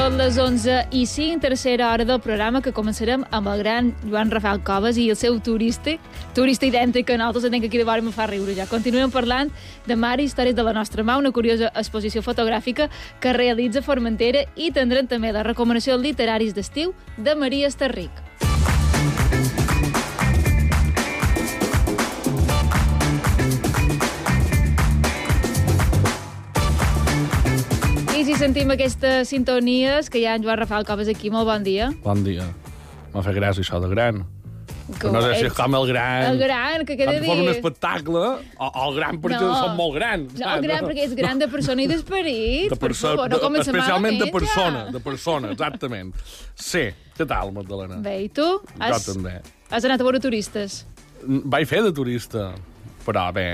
Són 0.00 0.14
les 0.16 0.38
11 0.40 0.76
i 0.96 1.02
5, 1.04 1.42
tercera 1.42 1.90
hora 1.92 2.06
del 2.08 2.22
programa, 2.24 2.62
que 2.64 2.72
començarem 2.72 3.20
amb 3.36 3.50
el 3.52 3.58
gran 3.60 3.90
Joan 4.06 4.30
Rafael 4.32 4.62
Coves 4.64 4.96
i 4.96 5.04
el 5.12 5.18
seu 5.20 5.36
turista, 5.44 5.92
turista 6.32 6.64
idèntic 6.64 7.04
que 7.10 7.18
nosaltres 7.20 7.52
que 7.52 7.68
aquí 7.68 7.76
de 7.76 7.84
vora 7.84 8.00
me 8.00 8.14
fa 8.16 8.24
riure 8.30 8.54
ja. 8.56 8.64
Continuem 8.70 9.12
parlant 9.12 9.52
de 9.84 9.98
Mar 10.00 10.14
i 10.16 10.24
Històries 10.24 10.56
de 10.56 10.64
la 10.64 10.72
nostra 10.72 11.04
mà, 11.04 11.18
una 11.20 11.34
curiosa 11.36 11.68
exposició 11.74 12.24
fotogràfica 12.24 12.88
que 13.20 13.36
realitza 13.36 13.84
Formentera 13.84 14.46
i 14.56 14.72
tindrem 14.72 15.04
també 15.04 15.36
les 15.36 15.44
recomanacions 15.44 16.00
literaris 16.00 16.56
d'estiu 16.56 16.96
de 17.18 17.36
Maria 17.36 17.68
Estarric. 17.68 18.29
I 28.30 28.34
si 28.36 28.44
sentim 28.44 28.70
aquestes 28.70 29.26
sintonies, 29.32 30.06
que 30.06 30.20
hi 30.20 30.26
ha 30.30 30.36
en 30.38 30.44
Joan 30.44 30.60
Rafael 30.60 30.84
Coves 30.86 31.08
aquí, 31.10 31.32
molt 31.34 31.48
bon 31.48 31.64
dia. 31.66 31.88
Bon 32.04 32.20
dia. 32.22 32.44
M'ha 33.10 33.24
fet 33.26 33.34
gràcia 33.34 33.64
això 33.64 33.80
de 33.82 33.88
gran. 33.90 34.20
Que 35.00 35.10
no 35.10 35.18
sé 35.24 35.32
si 35.40 35.48
és 35.48 35.56
com 35.56 35.74
el 35.74 35.88
gran... 35.88 36.28
El 36.28 36.38
gran, 36.38 36.84
que 36.86 36.94
Quan 37.00 37.10
dia... 37.16 37.24
fos 37.24 37.42
un 37.42 37.50
espectacle, 37.50 38.22
o, 38.54 38.68
o 38.68 38.84
el 38.84 38.94
gran 39.00 39.18
perquè 39.24 39.40
No. 39.42 39.50
són 39.58 39.74
molt 39.80 39.96
grans. 39.98 40.36
No, 40.38 40.46
el 40.46 40.62
gran 40.62 40.86
perquè 40.86 41.08
és 41.08 41.16
gran 41.18 41.42
de 41.42 41.48
persona 41.50 41.82
i 41.82 41.88
d'esperit. 41.90 42.70
De 42.70 42.78
per 42.78 42.92
persona, 42.92 43.16
favor, 43.18 43.34
no 43.34 43.42
comencem 43.42 43.74
especialment 43.74 44.22
de 44.22 44.30
persona, 44.38 44.84
ja. 44.86 44.94
de 44.94 45.02
persona, 45.10 45.50
exactament. 45.58 46.14
Sí, 46.54 46.86
què 47.18 47.26
tal, 47.34 47.50
Magdalena? 47.58 47.98
Bé, 48.06 48.14
i 48.28 48.30
tu? 48.30 48.46
Jo 48.78 49.02
també. 49.10 49.40
has 49.74 49.90
anat 49.90 49.98
a 49.98 50.06
veure 50.06 50.22
turistes. 50.22 50.84
Vaig 51.26 51.66
fer 51.66 51.82
de 51.82 51.90
turista, 51.98 52.52
però 53.02 53.26
bé, 53.34 53.48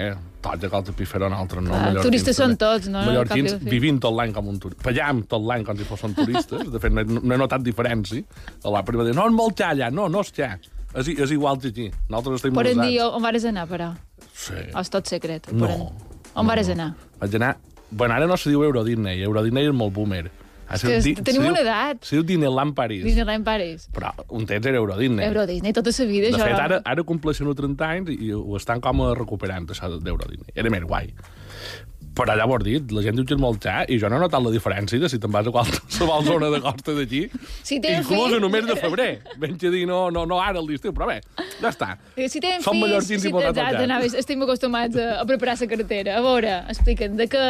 tots 0.46 0.62
de 0.64 0.70
colta 0.72 0.94
pi 0.96 1.04
fer 1.08 1.20
un 1.26 1.34
altre, 1.36 1.60
no? 1.64 1.74
Clar, 1.74 2.02
turistes 2.06 2.38
són 2.40 2.56
tots, 2.60 2.88
no? 2.92 3.02
Mallorquins 3.06 3.56
vivint 3.66 3.98
tot 4.02 4.14
l'any 4.16 4.32
com 4.36 4.48
un 4.52 4.58
turista. 4.62 4.82
Pallam 4.88 5.24
tot 5.30 5.42
l'any 5.46 5.64
com 5.66 5.76
si 5.76 5.84
fossin 5.88 6.14
turistes. 6.16 6.70
De 6.72 6.80
fet, 6.82 6.92
no 6.96 7.02
he, 7.02 7.04
no 7.20 7.34
he 7.34 7.38
notat 7.40 7.62
diferència. 7.66 8.22
La 8.64 8.82
prima 8.86 9.04
diu, 9.06 9.14
no, 9.18 9.26
és 9.30 9.36
molt 9.36 9.60
allà. 9.74 9.90
No, 9.92 10.08
no 10.12 10.22
és 10.24 10.32
xa. 10.36 10.54
És, 10.96 11.08
és 11.12 11.30
igual 11.34 11.58
que 11.60 11.68
aquí. 11.74 11.90
Nosaltres 12.08 12.40
estem 12.40 12.54
en 12.54 12.56
usats. 12.78 12.88
dir, 12.88 13.00
on 13.04 13.22
vares 13.22 13.44
anar, 13.44 13.66
però? 13.68 13.90
Sí. 14.32 14.56
O 14.74 14.80
és 14.80 14.90
tot 14.92 15.06
secret? 15.10 15.50
No. 15.52 15.68
En- 15.68 15.86
On 16.36 16.46
vares 16.46 16.68
anar? 16.72 16.90
Vaig 17.20 17.34
anar... 17.38 17.54
Bueno, 17.90 18.14
ara 18.16 18.26
no 18.26 18.36
se 18.36 18.50
diu 18.50 18.64
Euro 18.66 18.82
Disney. 18.84 19.22
Euro 19.22 19.42
Disney 19.44 19.68
és 19.68 19.72
molt 19.72 19.92
boomer. 19.94 20.24
Ara 20.68 20.78
que 20.82 21.00
di- 21.00 21.14
tenim 21.22 21.46
una 21.46 21.60
edat. 21.62 22.02
Se 22.04 22.16
diu 22.16 22.24
Disneyland 22.26 22.74
Paris. 22.74 23.04
Disneyland 23.06 23.44
Paris. 23.46 23.88
Però 23.94 24.12
un 24.28 24.46
temps 24.46 24.66
era 24.66 24.76
Euro 24.82 24.96
Disney. 24.98 25.24
Euro 25.26 25.46
Disney, 25.46 25.72
tota 25.72 25.92
sa 25.92 26.04
vida, 26.04 26.30
De 26.30 26.42
fet, 26.42 26.58
ara, 26.58 26.80
ara 26.84 27.02
compleixen 27.06 27.46
30 27.54 27.88
anys 27.88 28.10
i 28.18 28.32
ho 28.34 28.56
estan 28.56 28.80
com 28.80 29.02
a 29.06 29.14
recuperant, 29.14 29.68
això 29.70 29.88
d'Euro 29.98 30.26
Disney. 30.28 30.50
Era 30.54 30.70
més 30.70 30.82
guai. 30.82 31.12
Però 32.16 32.32
has 32.32 32.62
dit, 32.64 32.92
la 32.96 33.02
gent 33.04 33.18
diu 33.18 33.26
que 33.28 33.34
és 33.36 33.40
molt 33.40 33.60
xa 33.60 33.82
i 33.92 33.98
jo 34.00 34.08
no 34.08 34.16
he 34.16 34.20
notat 34.22 34.40
la 34.42 34.50
diferència 34.50 34.98
de 34.98 35.08
si 35.12 35.18
te'n 35.20 35.30
vas 35.34 35.46
a 35.46 35.52
qualsevol 35.52 36.24
zona 36.30 36.48
de 36.48 36.60
costa 36.64 36.94
d'aquí. 36.96 37.26
Si 37.62 37.76
inclús 37.76 38.30
fills- 38.32 38.38
el 38.42 38.48
mes 38.54 38.64
de 38.66 38.76
febrer. 38.80 39.10
Venig 39.38 39.66
a 39.68 39.70
dir, 39.74 39.82
no, 39.86 40.10
no, 40.10 40.24
no 40.24 40.38
ara, 40.40 40.58
a 40.58 40.62
l'estiu, 40.64 40.94
però 40.96 41.06
bé, 41.10 41.18
ja 41.60 41.68
està. 41.68 41.98
Si 42.16 42.40
tenen 42.40 42.64
Som 42.64 42.72
fills, 42.80 42.88
si 43.20 43.28
i 43.28 43.32
posats 43.34 43.58
al 43.58 43.66
exacte, 43.66 43.84
anava, 43.84 44.08
estem 44.24 44.42
acostumats 44.48 44.96
a, 44.96 45.20
a 45.20 45.26
preparar 45.28 45.58
la 45.60 45.68
carretera. 45.68 46.16
A 46.16 46.24
veure, 46.24 46.56
explica'm, 46.72 47.16
de 47.20 47.28
què... 47.28 47.44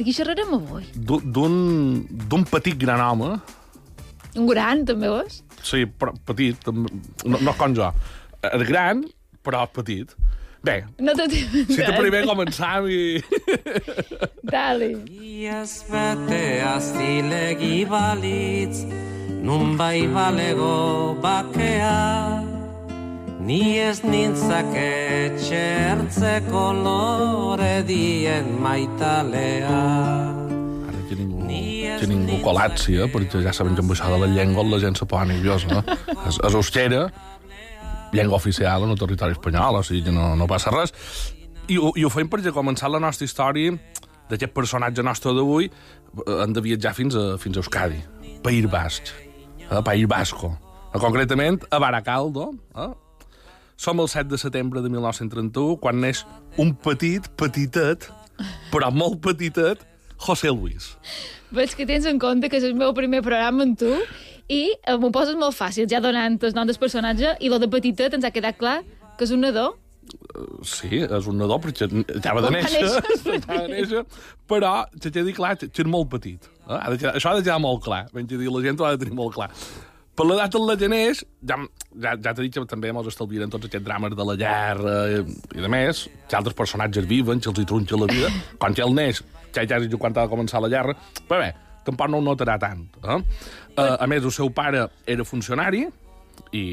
De 0.00 0.04
qui 0.06 0.14
xerrarem 0.16 0.54
avui? 0.56 0.86
D'un- 0.96 1.26
petit 2.48 2.78
gran 2.80 3.02
home, 3.04 3.34
Un 4.38 4.46
gran, 4.48 4.84
també, 4.88 5.10
veus? 5.12 5.42
sí, 5.62 5.82
però 5.84 6.14
petit, 6.24 6.56
també, 6.64 6.88
no, 7.28 7.36
no 7.44 7.52
com 7.58 7.74
jo. 7.76 7.90
És 8.48 8.62
gran, 8.68 9.02
però 9.44 9.66
petit. 9.68 10.14
Bé, 10.64 10.84
No 11.00 11.12
tot... 11.16 11.32
si 11.32 11.76
te 11.76 11.92
primer 11.98 12.22
començam 12.28 12.86
i... 12.88 13.20
Dale. 14.54 14.90
Iaz 15.10 15.84
betea 15.90 16.74
zilegi 16.84 17.84
balitz, 17.88 18.82
nun 19.44 19.76
bai 19.80 20.06
balego 20.12 21.16
bakea, 21.20 21.94
ni 23.50 23.80
ez 23.82 23.98
nintzake 24.06 25.32
txertzeko 25.40 26.66
lore 26.76 27.80
dien 27.88 28.46
maitalea. 28.62 29.78
Ara 30.86 31.00
que 31.08 31.18
ningú, 31.18 31.48
que 31.48 32.08
ningú 32.10 32.38
col·lapsi, 32.44 33.00
eh? 33.00 33.08
perquè 33.10 33.42
ja 33.42 33.54
sabem 33.56 33.74
que 33.74 33.82
amb 33.82 33.94
això 33.96 34.12
de 34.12 34.20
la 34.22 34.28
llengua 34.30 34.66
la 34.68 34.78
gent 34.84 35.00
se 35.00 35.08
posa 35.10 35.26
nerviosa. 35.32 35.80
Eh? 35.80 35.98
És, 36.28 36.38
és 36.46 36.58
euskera, 36.60 37.02
llengua 38.14 38.38
oficial 38.38 38.86
en 38.86 38.94
el 38.94 39.02
territori 39.02 39.34
espanyol, 39.34 39.80
o 39.80 39.82
sigui 39.86 40.04
que 40.06 40.14
no, 40.14 40.30
no 40.38 40.46
passa 40.50 40.70
res. 40.76 40.94
I, 41.66 41.80
I 41.80 42.06
ho 42.06 42.12
fem 42.12 42.30
perquè 42.30 42.54
començar 42.54 42.92
la 42.92 43.02
nostra 43.02 43.26
història 43.26 43.74
d'aquest 44.30 44.54
personatge 44.54 45.02
nostre 45.02 45.34
d'avui 45.34 45.66
eh, 45.66 46.38
hem 46.38 46.54
de 46.54 46.66
viatjar 46.70 46.94
fins 46.94 47.18
a, 47.18 47.32
fins 47.42 47.58
a 47.58 47.64
Euskadi, 47.64 47.98
País 48.46 48.70
Basc, 48.70 49.10
eh? 49.66 49.82
País 49.82 50.06
Basco. 50.06 50.54
Eh, 50.94 50.98
concretament, 51.02 51.64
a 51.70 51.82
Baracaldo, 51.82 52.52
eh? 52.78 52.92
Som 53.80 54.00
el 54.02 54.10
7 54.12 54.28
de 54.28 54.36
setembre 54.36 54.82
de 54.84 54.90
1931, 54.92 55.78
quan 55.80 56.02
neix 56.02 56.26
un 56.60 56.74
petit, 56.76 57.24
petitet, 57.40 58.10
però 58.68 58.90
molt 58.92 59.22
petitet, 59.24 59.80
José 60.20 60.52
Luis. 60.52 60.90
Veig 61.56 61.72
que 61.78 61.86
tens 61.88 62.04
en 62.10 62.20
compte 62.20 62.50
que 62.52 62.60
és 62.60 62.66
el 62.68 62.76
meu 62.76 62.92
primer 62.92 63.22
programa 63.24 63.64
amb 63.64 63.78
tu 63.80 63.94
i 64.52 64.66
eh, 64.68 64.98
m'ho 65.00 65.08
poses 65.14 65.38
molt 65.40 65.56
fàcil, 65.56 65.88
ja 65.88 66.02
donant 66.04 66.36
el 66.44 66.52
nom 66.58 66.68
del 66.68 66.76
personatge 66.76 67.38
i 67.40 67.48
lo 67.48 67.56
de 67.62 67.70
petitet 67.72 68.18
ens 68.18 68.28
ha 68.28 68.34
quedat 68.34 68.60
clar 68.60 68.82
que 69.16 69.24
és 69.24 69.32
un 69.32 69.46
nadó. 69.46 69.70
Sí, 70.66 71.00
és 71.00 71.28
un 71.30 71.40
nadó, 71.40 71.56
perquè 71.62 71.88
acaba 72.18 72.44
de 72.44 72.52
néixer, 72.58 72.84
acaba 73.38 73.62
de 73.64 73.78
néixer, 73.78 74.04
però 74.50 74.74
clar 75.38 75.56
que 75.62 75.70
és 75.72 75.88
molt 75.88 76.12
petit. 76.12 76.50
Eh? 76.68 76.82
Això 77.14 77.32
ha 77.32 77.38
de 77.38 77.46
quedar 77.46 77.62
molt 77.64 77.80
clar. 77.86 78.10
Ben 78.12 78.28
dir, 78.28 78.44
la 78.44 78.60
gent 78.60 78.76
ho 78.76 78.90
ha 78.90 78.92
de 78.92 79.06
tenir 79.06 79.16
molt 79.16 79.38
clar. 79.38 79.48
Per 80.20 80.26
l'edat 80.28 80.52
en 80.58 80.66
la 80.68 80.74
que 80.76 80.88
neix, 80.92 81.22
ja, 81.48 81.56
ja, 81.96 82.10
ja 82.12 82.32
t'he 82.36 82.44
dit 82.44 82.52
que 82.52 82.60
també 82.68 82.90
ens 82.92 83.06
estalviarem 83.08 83.48
tots 83.48 83.70
aquests 83.70 83.86
drames 83.86 84.12
de 84.12 84.26
la 84.28 84.34
guerra 84.36 84.96
i, 85.08 85.22
i 85.56 85.64
de 85.64 85.70
més, 85.72 86.02
que 86.28 86.36
altres 86.36 86.58
personatges 86.58 87.08
viven, 87.08 87.40
que 87.40 87.48
els 87.48 87.62
hi 87.62 87.64
tronxa 87.70 87.96
la 87.96 88.08
vida. 88.10 88.28
Quan 88.60 88.76
ja 88.76 88.84
el 88.84 88.92
neix, 88.98 89.22
ja 89.56 89.64
ja 89.64 89.80
és 89.80 89.96
quan 89.96 90.12
ha 90.12 90.26
de 90.26 90.32
començar 90.34 90.60
la 90.60 90.68
guerra, 90.68 90.92
però 91.24 91.40
bé, 91.40 91.48
tampoc 91.88 92.12
no 92.12 92.20
ho 92.20 92.26
notarà 92.28 92.58
tant. 92.60 92.84
Eh? 93.00 93.18
Eh, 93.78 93.96
a 93.96 94.10
més, 94.12 94.20
el 94.20 94.36
seu 94.36 94.52
pare 94.52 94.84
era 95.08 95.24
funcionari 95.24 95.86
i, 96.52 96.64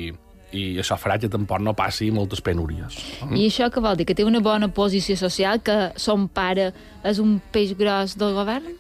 i 0.52 0.68
això 0.84 1.00
farà 1.00 1.16
que 1.16 1.32
tampoc 1.32 1.64
no 1.64 1.72
passi 1.72 2.12
moltes 2.12 2.44
penúries. 2.44 3.00
I 3.32 3.48
això 3.48 3.72
què 3.72 3.80
vol 3.80 3.96
dir? 3.96 4.12
Que 4.12 4.18
té 4.18 4.28
una 4.28 4.44
bona 4.44 4.68
posició 4.68 5.16
social, 5.16 5.64
que 5.64 5.94
son 5.96 6.28
pare 6.28 6.74
és 7.00 7.24
un 7.24 7.38
peix 7.56 7.78
gros 7.80 8.20
del 8.20 8.36
govern? 8.36 8.76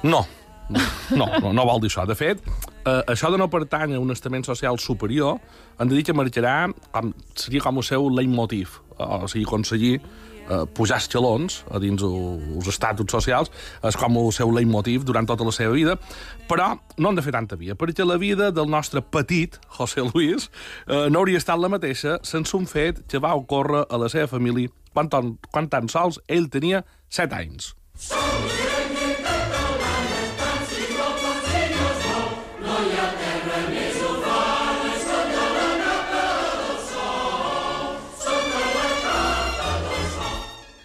No, 0.00 0.24
no, 0.72 0.86
no, 1.12 1.52
no 1.52 1.68
vol 1.68 1.84
dir 1.84 1.92
això. 1.92 2.08
De 2.08 2.16
fet, 2.16 2.40
eh, 2.84 3.00
això 3.12 3.30
de 3.32 3.38
no 3.40 3.48
pertany 3.50 3.94
a 3.96 4.00
un 4.02 4.10
estament 4.14 4.44
social 4.46 4.78
superior, 4.78 5.40
hem 5.78 5.88
de 5.88 5.96
dir 5.98 6.04
que 6.04 6.14
marxarà, 6.16 6.68
com, 6.92 7.12
seria 7.34 7.60
com 7.64 7.80
el 7.80 7.86
seu 7.86 8.08
leitmotiv, 8.10 8.78
o 8.98 9.26
sigui, 9.28 9.44
aconseguir 9.48 9.94
eh, 9.98 10.64
pujar 10.76 10.98
escalons 11.02 11.62
a 11.72 11.80
dins 11.82 12.02
el, 12.04 12.16
els 12.58 12.68
estatuts 12.70 13.12
socials, 13.16 13.50
és 13.82 13.96
com 13.98 14.18
el 14.20 14.30
seu 14.36 14.52
leitmotiv 14.54 15.04
durant 15.08 15.26
tota 15.26 15.44
la 15.48 15.52
seva 15.56 15.72
vida, 15.74 15.96
però 16.48 16.74
no 16.98 17.08
han 17.10 17.18
de 17.18 17.24
fer 17.26 17.32
tanta 17.34 17.56
via, 17.60 17.74
perquè 17.74 18.04
la 18.06 18.18
vida 18.20 18.50
del 18.54 18.68
nostre 18.70 19.02
petit 19.02 19.58
José 19.78 20.04
Luis 20.12 20.50
eh, 20.86 21.08
no 21.10 21.22
hauria 21.24 21.40
estat 21.42 21.58
la 21.58 21.72
mateixa 21.72 22.18
sense 22.22 22.56
un 22.56 22.66
fet 22.70 23.02
que 23.08 23.18
va 23.22 23.34
ocórrer 23.34 23.86
a 23.88 23.98
la 24.00 24.08
seva 24.12 24.28
família 24.36 24.68
quan, 24.94 25.08
tan- 25.10 25.34
quan 25.50 25.66
tan 25.72 25.88
sols 25.90 26.20
ell 26.28 26.46
tenia 26.52 26.84
7 27.10 27.34
anys. 27.40 27.72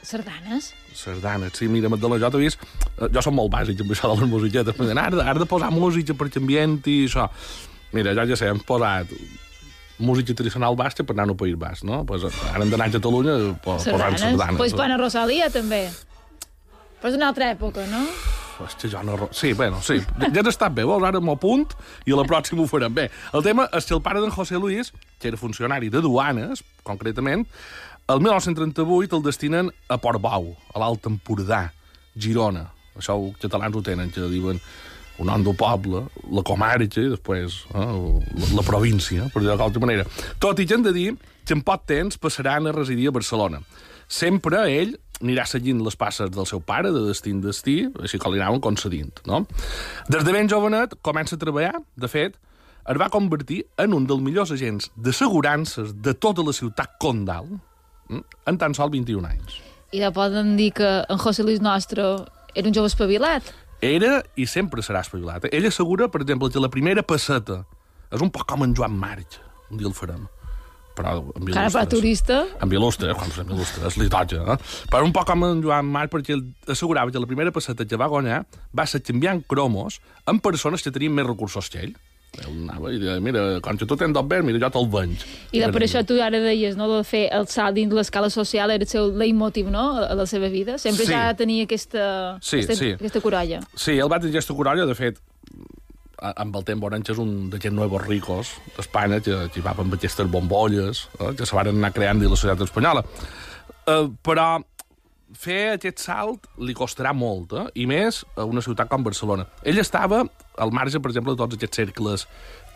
Sardanes? 0.10 0.72
sardanes, 1.00 1.54
sí, 1.56 1.68
mira, 1.70 1.88
Magdalena, 1.94 2.24
jo 2.26 2.32
t'he 2.34 2.42
vist... 2.42 2.64
eh, 2.98 3.10
Jo 3.14 3.22
som 3.22 3.36
molt 3.38 3.52
bàsic 3.54 3.84
amb 3.84 3.94
això 3.94 4.10
de 4.10 4.16
les 4.24 4.32
musiquetes, 4.32 4.76
però 4.76 4.90
ara, 4.98 5.22
ara 5.32 5.40
de 5.40 5.46
posar 5.50 5.70
música 5.72 6.16
per 6.18 6.28
ambient 6.42 6.80
i 6.90 7.04
això. 7.06 7.28
Mira, 7.94 8.16
jo 8.18 8.26
ja 8.32 8.38
sé, 8.40 8.50
hem 8.50 8.60
posat 8.66 9.14
música 10.00 10.34
tradicional 10.34 10.76
basca 10.80 11.04
per 11.04 11.14
anar 11.16 11.28
al 11.30 11.36
País 11.40 11.58
Basc, 11.60 11.84
no? 11.84 12.02
Pues, 12.08 12.24
ara 12.54 12.64
hem 12.64 12.70
d'anar 12.72 12.88
a 12.90 12.94
Catalunya 12.98 13.38
po- 13.64 13.78
posant 13.78 14.18
Sardanes? 14.18 14.58
Pues 14.58 14.74
quan 14.74 14.92
a 14.92 14.98
Rosalia, 14.98 15.50
també. 15.54 15.86
Però 17.00 17.12
és 17.14 17.16
una 17.20 17.30
altra 17.32 17.50
època, 17.54 17.86
no? 17.92 18.02
Hòstia, 18.60 18.90
jo 18.92 19.02
no... 19.08 19.30
Sí, 19.32 19.54
bueno, 19.56 19.78
sí. 19.82 20.02
Ja 20.20 20.42
has 20.42 20.50
estat 20.52 20.74
bé, 20.76 20.84
vols? 20.84 21.06
Ara 21.08 21.22
m'ho 21.24 21.38
apunt 21.38 21.70
i 22.04 22.12
a 22.12 22.18
la 22.20 22.26
pròxima 22.28 22.66
ho 22.66 22.68
farem 22.68 22.92
bé. 22.96 23.06
El 23.32 23.44
tema 23.46 23.70
és 23.78 23.86
que 23.88 23.96
el 23.96 24.02
pare 24.04 24.20
d'en 24.20 24.34
José 24.36 24.60
Luis, 24.60 24.90
que 25.20 25.30
era 25.32 25.40
funcionari 25.40 25.88
de 25.94 26.02
duanes, 26.04 26.60
concretament, 26.84 27.46
el 28.10 28.20
1938 28.20 29.16
el 29.16 29.24
destinen 29.24 29.70
a 29.88 29.98
Portbou, 30.02 30.56
a 30.74 30.80
l'Alt 30.82 31.06
Empordà, 31.06 31.68
Girona. 32.18 32.66
Això 32.98 33.14
els 33.16 33.38
catalans 33.38 33.78
ho 33.78 33.84
tenen, 33.86 34.10
que 34.10 34.26
diuen 34.32 34.58
un 35.20 35.30
nom 35.30 35.44
del 35.46 35.56
poble, 35.60 36.06
la 36.34 36.44
comarca, 36.48 37.04
i 37.04 37.12
després 37.12 37.60
eh, 37.70 37.84
la, 37.84 38.50
la 38.58 38.66
província, 38.66 39.28
per 39.30 39.44
dir-ho 39.44 39.60
d'altra 39.60 39.84
manera. 39.84 40.08
Tot 40.42 40.58
i 40.60 40.66
que 40.66 40.80
hem 40.80 40.88
de 40.88 40.96
dir 40.96 41.12
que 41.46 41.54
en 41.54 41.62
poc 41.66 41.86
temps 41.90 42.18
passaran 42.18 42.68
a 42.68 42.74
residir 42.74 43.12
a 43.12 43.16
Barcelona. 43.20 43.62
Sempre 44.10 44.64
ell 44.74 44.98
anirà 45.20 45.46
seguint 45.46 45.84
les 45.86 46.00
passes 46.00 46.32
del 46.34 46.48
seu 46.50 46.64
pare, 46.66 46.90
de 46.96 47.06
destí 47.12 47.36
en 47.36 47.44
destí, 47.46 47.80
així 48.02 48.18
que 48.18 48.32
li 48.32 48.42
anaven 48.42 48.64
concedint, 48.64 49.22
no? 49.30 49.44
Des 50.10 50.26
de 50.26 50.34
ben 50.34 50.50
jovenet 50.50 50.98
comença 51.06 51.38
a 51.38 51.42
treballar, 51.42 51.76
de 52.00 52.10
fet, 52.10 52.40
es 52.90 52.98
va 52.98 53.12
convertir 53.14 53.66
en 53.78 53.94
un 53.94 54.08
dels 54.10 54.24
millors 54.24 54.56
agents 54.56 54.90
d'assegurances 54.98 55.92
de 55.94 56.16
tota 56.18 56.42
la 56.48 56.56
ciutat 56.56 56.96
condal 56.98 57.60
en 58.10 58.58
tan 58.58 58.74
sol 58.78 58.90
21 58.94 59.28
anys. 59.30 59.60
I 59.94 60.04
ja 60.04 60.12
poden 60.14 60.56
dir 60.58 60.72
que 60.78 60.90
en 61.10 61.18
José 61.18 61.44
Luis 61.44 61.62
Nostro 61.62 62.26
era 62.54 62.68
un 62.68 62.74
jove 62.76 62.90
espavilat. 62.92 63.44
Era 63.82 64.20
i 64.36 64.46
sempre 64.46 64.84
serà 64.86 65.02
espavilat. 65.06 65.48
Ell 65.54 65.66
assegura, 65.70 66.10
per 66.12 66.22
exemple, 66.26 66.50
que 66.52 66.60
la 66.62 66.70
primera 66.70 67.02
passeta 67.06 67.64
és 68.12 68.22
un 68.22 68.30
poc 68.34 68.46
com 68.50 68.66
en 68.66 68.76
Joan 68.76 68.98
March. 68.98 69.40
Un 69.72 69.78
dia 69.80 69.88
el 69.88 69.96
farem. 69.96 70.28
Però 70.98 71.14
amb 71.16 71.48
Cara, 71.48 71.70
il·lustres. 71.70 71.90
turista. 71.94 72.38
Amb 72.60 72.74
il·lustres, 72.76 73.16
quan 73.16 73.32
amb 73.32 73.54
il·lustres, 73.56 73.96
li 74.02 74.10
toca. 74.12 74.42
Eh? 74.54 74.58
Però 74.92 75.06
un 75.06 75.14
poc 75.16 75.30
com 75.30 75.46
en 75.48 75.62
Joan 75.64 75.88
March, 75.88 76.12
perquè 76.12 76.36
ell 76.36 76.44
assegurava 76.68 77.14
que 77.14 77.22
la 77.24 77.30
primera 77.30 77.54
passeta 77.56 77.86
que 77.88 77.96
va 77.96 78.10
guanyar 78.12 78.42
va 78.76 78.86
ser 78.86 79.00
canviant 79.02 79.40
cromos 79.48 80.02
amb 80.26 80.44
persones 80.44 80.84
que 80.84 80.92
tenien 80.92 81.14
més 81.16 81.26
recursos 81.26 81.70
que 81.70 81.86
ell. 81.86 81.96
Ell 82.40 82.52
anava 82.54 82.92
i 82.94 83.00
deia, 83.02 83.18
mira, 83.20 83.42
quan 83.66 83.76
que 83.78 83.88
tu 83.90 83.96
tens 84.00 84.14
d'obert, 84.14 84.46
mira, 84.46 84.60
jo 84.62 84.70
te'l 84.72 84.88
venig. 84.94 85.24
I 85.52 85.60
de 85.64 85.72
per 85.74 85.82
això 85.84 86.04
tu 86.08 86.20
ara 86.22 86.40
deies, 86.40 86.78
no?, 86.78 86.86
de 86.94 87.02
fer 87.04 87.26
el 87.36 87.48
salt 87.52 87.76
dins 87.76 87.92
l'escala 87.94 88.30
social 88.30 88.70
era 88.72 88.86
el 88.86 88.88
seu 88.92 89.10
leitmotiv, 89.12 89.68
no?, 89.74 89.98
a 90.06 90.14
la 90.16 90.28
seva 90.30 90.48
vida. 90.54 90.78
Sempre 90.78 91.06
Sí. 91.06 91.12
ja 91.12 91.34
tenia 91.36 91.66
aquesta, 91.66 92.38
Sí, 92.42 92.62
aquesta, 92.62 92.76
sí. 92.76 92.92
aquesta 92.94 93.20
corolla. 93.22 93.60
Sí, 93.76 93.98
el 93.98 94.08
va 94.12 94.20
tenir 94.22 94.36
aquesta 94.38 94.54
corolla, 94.56 94.86
de 94.86 94.96
fet, 94.96 95.20
amb 96.22 96.56
el 96.56 96.64
temps 96.68 96.84
Orange 96.84 97.14
és 97.14 97.20
un 97.22 97.50
d'aquests 97.50 97.76
nuevos 97.76 98.06
ricos 98.06 98.50
d'Espanya 98.76 99.22
que, 99.24 99.36
que 99.54 99.62
va 99.64 99.72
amb 99.78 99.94
aquestes 99.96 100.28
bombolles 100.30 101.06
eh, 101.20 101.34
que 101.36 101.46
se 101.48 101.56
van 101.56 101.70
anar 101.72 101.94
creant 101.96 102.20
dins 102.20 102.30
la 102.32 102.36
societat 102.40 102.66
espanyola. 102.68 103.06
Eh, 103.88 104.06
però 104.22 104.60
fer 105.38 105.76
aquest 105.76 106.02
salt 106.02 106.48
li 106.58 106.74
costarà 106.78 107.12
molt, 107.14 107.54
eh? 107.54 107.66
i 107.84 107.86
més 107.90 108.24
a 108.36 108.46
una 108.50 108.64
ciutat 108.66 108.90
com 108.90 109.04
Barcelona. 109.06 109.46
Ell 109.68 109.82
estava 109.82 110.24
al 110.58 110.74
marge, 110.76 111.00
per 111.00 111.12
exemple, 111.12 111.36
de 111.36 111.42
tots 111.42 111.58
aquests 111.58 111.82
cercles 111.82 112.26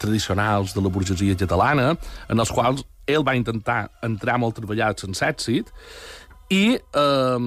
tradicionals 0.01 0.75
de 0.75 0.83
la 0.83 0.91
burgesia 0.94 1.38
catalana, 1.39 1.94
en 2.29 2.44
els 2.44 2.53
quals 2.53 2.85
ell 3.09 3.25
va 3.25 3.35
intentar 3.35 3.88
entrar 4.05 4.38
molt 4.39 4.55
treballat 4.59 5.01
sense 5.01 5.25
èxit, 5.25 5.73
i 6.53 6.77
eh, 6.77 7.39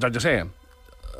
doncs 0.00 0.16
ja 0.16 0.22
sé, 0.24 0.36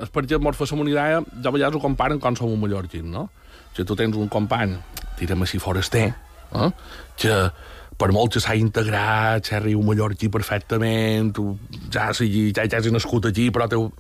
és 0.01 0.13
perquè 0.15 0.39
mos 0.41 0.57
fa 0.57 0.69
una 0.77 0.91
idea, 0.91 1.21
jo 1.21 1.51
a 1.51 1.55
vegades 1.55 1.77
ho 1.77 1.83
comparen 1.83 2.21
com 2.23 2.37
som 2.39 2.53
un 2.53 2.61
mallorquín, 2.61 3.11
no? 3.11 3.29
Que 3.75 3.85
tu 3.85 3.97
tens 3.97 4.17
un 4.17 4.31
company, 4.33 4.77
tirem 5.19 5.43
així 5.43 5.61
foraster, 5.63 6.09
eh? 6.55 6.71
que 7.21 7.35
per 8.01 8.11
molt 8.17 8.33
que 8.35 8.41
s'ha 8.41 8.57
integrat, 8.57 9.45
s'ha 9.47 9.61
riu 9.61 9.83
mallorquí 9.85 10.31
perfectament, 10.33 11.35
ja 11.93 12.11
sigui, 12.17 12.49
ja, 12.57 12.65
ja 12.65 12.81
has 12.81 12.89
nascut 12.93 13.29
aquí, 13.29 13.51
però 13.53 13.69
teu... 13.71 13.91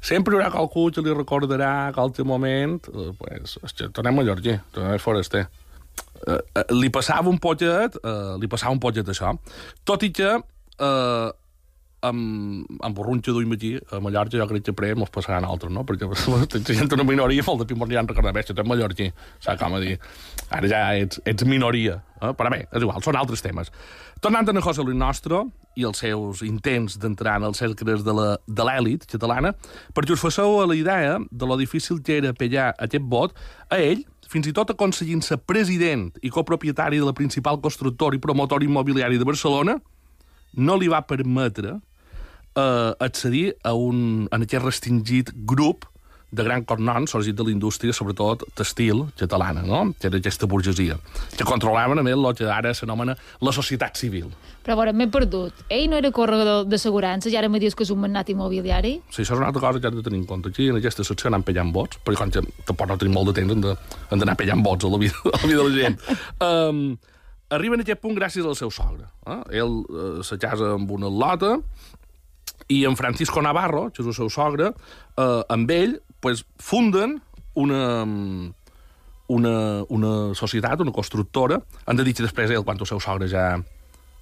Sempre 0.00 0.32
hi 0.32 0.38
haurà 0.38 0.52
qualcú 0.54 0.86
que 0.94 1.02
li 1.04 1.12
recordarà 1.12 1.90
que 1.92 2.00
al 2.00 2.14
teu 2.16 2.24
moment, 2.24 2.78
eh, 2.88 3.10
pues, 3.18 3.58
que 3.76 3.90
tornem 3.92 4.16
mallorquí, 4.16 4.54
tornem 4.72 5.02
foraster. 5.02 5.42
Eh, 6.20 6.38
eh, 6.38 6.64
li 6.72 6.88
passava 6.94 7.28
un 7.28 7.40
poquet, 7.42 7.98
eh, 8.00 8.38
li 8.40 8.48
passava 8.48 8.72
un 8.72 8.80
poquet 8.80 9.10
això, 9.12 9.34
tot 9.84 10.06
i 10.06 10.12
que 10.16 10.30
eh, 10.38 11.28
amb, 12.06 12.66
amb 12.80 12.96
borrunxa 12.96 13.32
duim 13.32 13.52
aquí, 13.52 13.74
a 13.90 14.00
Mallorca 14.00 14.38
jo 14.38 14.46
crec 14.48 14.64
que 14.64 14.74
après 14.74 14.96
mos 14.96 15.10
passaran 15.12 15.44
altres, 15.44 15.72
no? 15.72 15.84
Perquè 15.86 16.08
la 16.10 16.44
gent 16.50 16.92
una 16.96 17.06
minoria 17.06 17.44
molt 17.46 17.62
de 17.62 17.68
pimor 17.70 17.90
ja 17.92 18.00
en 18.00 18.08
recordar 18.08 18.32
més, 18.36 18.50
ets 18.50 18.66
mallorquí, 18.66 19.10
saps 19.38 19.60
com 19.60 19.76
a 19.76 19.80
dir? 19.82 19.98
Ara 20.50 20.70
ja 20.70 20.82
ets, 20.96 21.20
ets 21.28 21.46
minoria, 21.48 22.00
eh? 22.20 22.32
però 22.36 22.52
bé, 22.52 22.64
és 22.70 22.86
igual, 22.86 23.02
són 23.04 23.18
altres 23.20 23.44
temes. 23.44 23.72
Tornant 24.20 24.48
a 24.48 24.60
José 24.60 24.84
Luis 24.84 24.98
Nostro 24.98 25.46
i 25.76 25.84
els 25.88 26.00
seus 26.02 26.42
intents 26.44 26.98
d'entrar 27.00 27.38
en 27.40 27.48
els 27.48 27.60
cercles 27.60 28.04
de 28.04 28.64
l'èlit 28.66 29.06
catalana, 29.08 29.54
perquè 29.96 30.16
us 30.16 30.24
fasseu 30.24 30.60
a 30.60 30.66
la 30.68 30.76
idea 30.76 31.18
de 31.30 31.46
lo 31.46 31.56
difícil 31.56 32.02
que 32.02 32.18
era 32.20 32.34
pellar 32.34 32.74
aquest 32.78 33.06
vot, 33.08 33.36
a 33.70 33.78
ell, 33.80 34.04
fins 34.30 34.46
i 34.46 34.54
tot 34.54 34.70
aconseguint-se 34.70 35.40
president 35.42 36.10
i 36.22 36.30
copropietari 36.30 37.00
de 37.00 37.06
la 37.08 37.16
principal 37.16 37.58
constructor 37.62 38.14
i 38.14 38.20
promotor 38.22 38.62
immobiliari 38.62 39.18
de 39.18 39.26
Barcelona, 39.26 39.78
no 40.54 40.76
li 40.76 40.90
va 40.90 41.02
permetre 41.06 41.78
eh, 42.56 42.92
accedir 42.98 43.56
a 43.62 43.74
un, 43.74 44.28
en 44.30 44.46
aquest 44.46 44.64
restringit 44.64 45.32
grup 45.34 45.86
de 46.30 46.44
gran 46.44 46.64
cognom 46.64 47.06
sorgit 47.10 47.34
de 47.34 47.44
la 47.44 47.50
indústria, 47.50 47.92
sobretot 47.92 48.44
textil 48.54 49.08
catalana, 49.18 49.62
no? 49.66 49.92
que 49.98 50.06
era 50.06 50.20
aquesta 50.20 50.46
burgesia, 50.46 50.96
que 51.36 51.44
controlaven 51.44 51.98
a 51.98 52.04
més 52.06 52.14
el 52.14 52.28
que 52.38 52.46
ara 52.46 52.72
s'anomena 52.74 53.16
la 53.42 53.52
societat 53.52 53.98
civil. 53.98 54.30
Però, 54.62 54.76
a 54.76 54.78
veure, 54.78 54.94
m'he 54.94 55.08
perdut. 55.10 55.64
Ell 55.72 55.88
no 55.90 55.98
era 55.98 56.12
corredor 56.14 56.68
d'assegurances 56.70 57.32
i 57.32 57.38
ara 57.40 57.50
me 57.50 57.58
dius 57.58 57.74
que 57.74 57.82
és 57.82 57.90
un 57.90 58.02
magnat 58.04 58.30
immobiliari? 58.30 58.98
Sí, 59.10 59.24
això 59.24 59.34
és 59.34 59.40
una 59.40 59.50
altra 59.50 59.64
cosa 59.64 59.82
que 59.82 59.90
hem 59.90 59.98
de 59.98 60.06
tenir 60.06 60.20
en 60.22 60.26
compte. 60.28 60.52
Aquí, 60.54 60.68
en 60.70 60.78
aquesta 60.78 61.06
secció, 61.06 61.30
anem 61.32 61.42
pellant 61.46 61.72
vots, 61.74 61.98
perquè 62.04 62.22
com 62.22 62.34
que 62.36 62.66
tampoc 62.68 62.92
no 62.92 62.98
tenim 63.00 63.16
molt 63.18 63.32
de 63.32 63.38
temps, 63.40 63.86
hem 64.10 64.22
d'anar 64.22 64.36
pellant 64.38 64.62
vots 64.62 64.86
a 64.86 64.92
la 64.92 65.00
vida, 65.02 65.18
a 65.24 65.38
la 65.40 65.46
vida 65.48 65.62
de 65.64 65.68
la 65.68 65.78
gent. 65.80 65.98
um, 66.46 66.84
arriben 67.50 67.82
a 67.82 67.88
aquest 67.88 68.04
punt 68.04 68.14
gràcies 68.14 68.46
al 68.46 68.58
seu 68.58 68.70
sogre. 68.70 69.08
Eh? 69.26 69.40
Ell 69.62 69.80
eh, 69.82 70.10
se 70.26 70.38
casa 70.38 70.76
amb 70.76 70.92
una 70.94 71.10
lota 71.10 71.56
i 72.70 72.84
en 72.86 72.96
Francisco 72.96 73.42
Navarro, 73.42 73.88
que 73.90 74.04
és 74.04 74.08
el 74.08 74.16
seu 74.16 74.30
sogre, 74.30 74.70
eh, 75.18 75.42
amb 75.50 75.70
ell 75.74 75.98
pues, 76.22 76.44
funden 76.62 77.18
una, 77.58 77.82
una, 79.26 79.54
una 79.88 80.14
societat, 80.38 80.80
una 80.80 80.94
constructora. 80.94 81.60
Han 81.86 81.98
de 81.98 82.06
dir 82.06 82.14
que 82.14 82.26
després 82.26 82.54
ell, 82.54 82.64
quan 82.64 82.78
el 82.78 82.88
seu 82.88 83.02
sogre 83.02 83.28
ja 83.30 83.52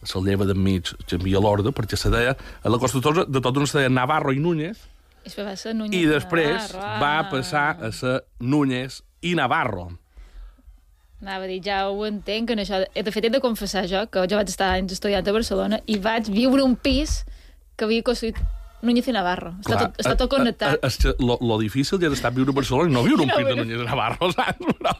se'l 0.06 0.24
lleva 0.24 0.46
d'enmig, 0.46 0.94
canvia 1.10 1.42
l'ordre, 1.42 1.74
perquè 1.74 1.98
se 1.98 2.10
deia, 2.14 2.36
a 2.38 2.70
la 2.70 2.78
constructora 2.78 3.26
de 3.26 3.42
tot 3.42 3.56
una 3.58 3.66
se 3.66 3.80
deia 3.80 3.92
Navarro 3.92 4.32
i 4.32 4.40
Núñez, 4.40 4.86
Això 5.28 5.44
va 5.44 5.56
ser 5.58 5.74
Núñez 5.76 5.98
i 5.98 6.06
després 6.08 6.70
Navarro, 6.72 7.00
va 7.02 7.14
ah. 7.18 7.24
passar 7.28 7.68
a 7.84 7.90
ser 7.92 8.20
Núñez 8.40 9.02
i 9.20 9.34
Navarro. 9.36 9.90
Anava 11.18 11.48
a 11.48 11.50
dir, 11.50 11.58
ja 11.66 11.80
ho 11.90 12.06
entenc, 12.06 12.46
que 12.46 12.54
en 12.54 12.62
això... 12.62 12.78
eh, 12.94 13.02
De 13.02 13.12
fet, 13.12 13.26
he 13.26 13.32
de 13.34 13.40
confessar 13.42 13.82
jo 13.90 14.04
que 14.06 14.22
jo 14.30 14.38
vaig 14.38 14.52
estar 14.52 14.70
anys 14.76 14.94
estudiant 14.94 15.26
a 15.26 15.34
Barcelona 15.34 15.80
i 15.90 15.98
vaig 15.98 16.30
viure 16.30 16.62
un 16.62 16.76
pis 16.78 17.24
que 17.78 17.86
havia 17.86 18.04
construït 18.06 18.38
Núñez 18.78 19.08
i 19.10 19.12
Navarro. 19.14 19.56
Està, 19.58 19.72
Clar, 19.72 19.78
tot, 19.80 19.96
està 20.04 20.12
tot 20.14 20.30
connectat. 20.30 20.76
eh, 20.76 20.86
És 20.86 20.98
que 21.02 21.10
lo, 21.18 21.34
lo 21.42 21.56
difícil 21.58 21.98
ja 21.98 22.06
és 22.06 22.14
estar 22.14 22.30
a 22.30 22.34
viure 22.36 22.52
a 22.52 22.54
Barcelona 22.54 22.92
i 22.92 22.94
no 22.94 23.02
viure 23.02 23.24
un 23.24 23.32
pis 23.32 23.48
de. 23.48 23.56
Núñez 23.58 23.80
i 23.82 23.86
Navarro, 23.88 24.28
saps? 24.36 24.68
Però, 24.78 24.92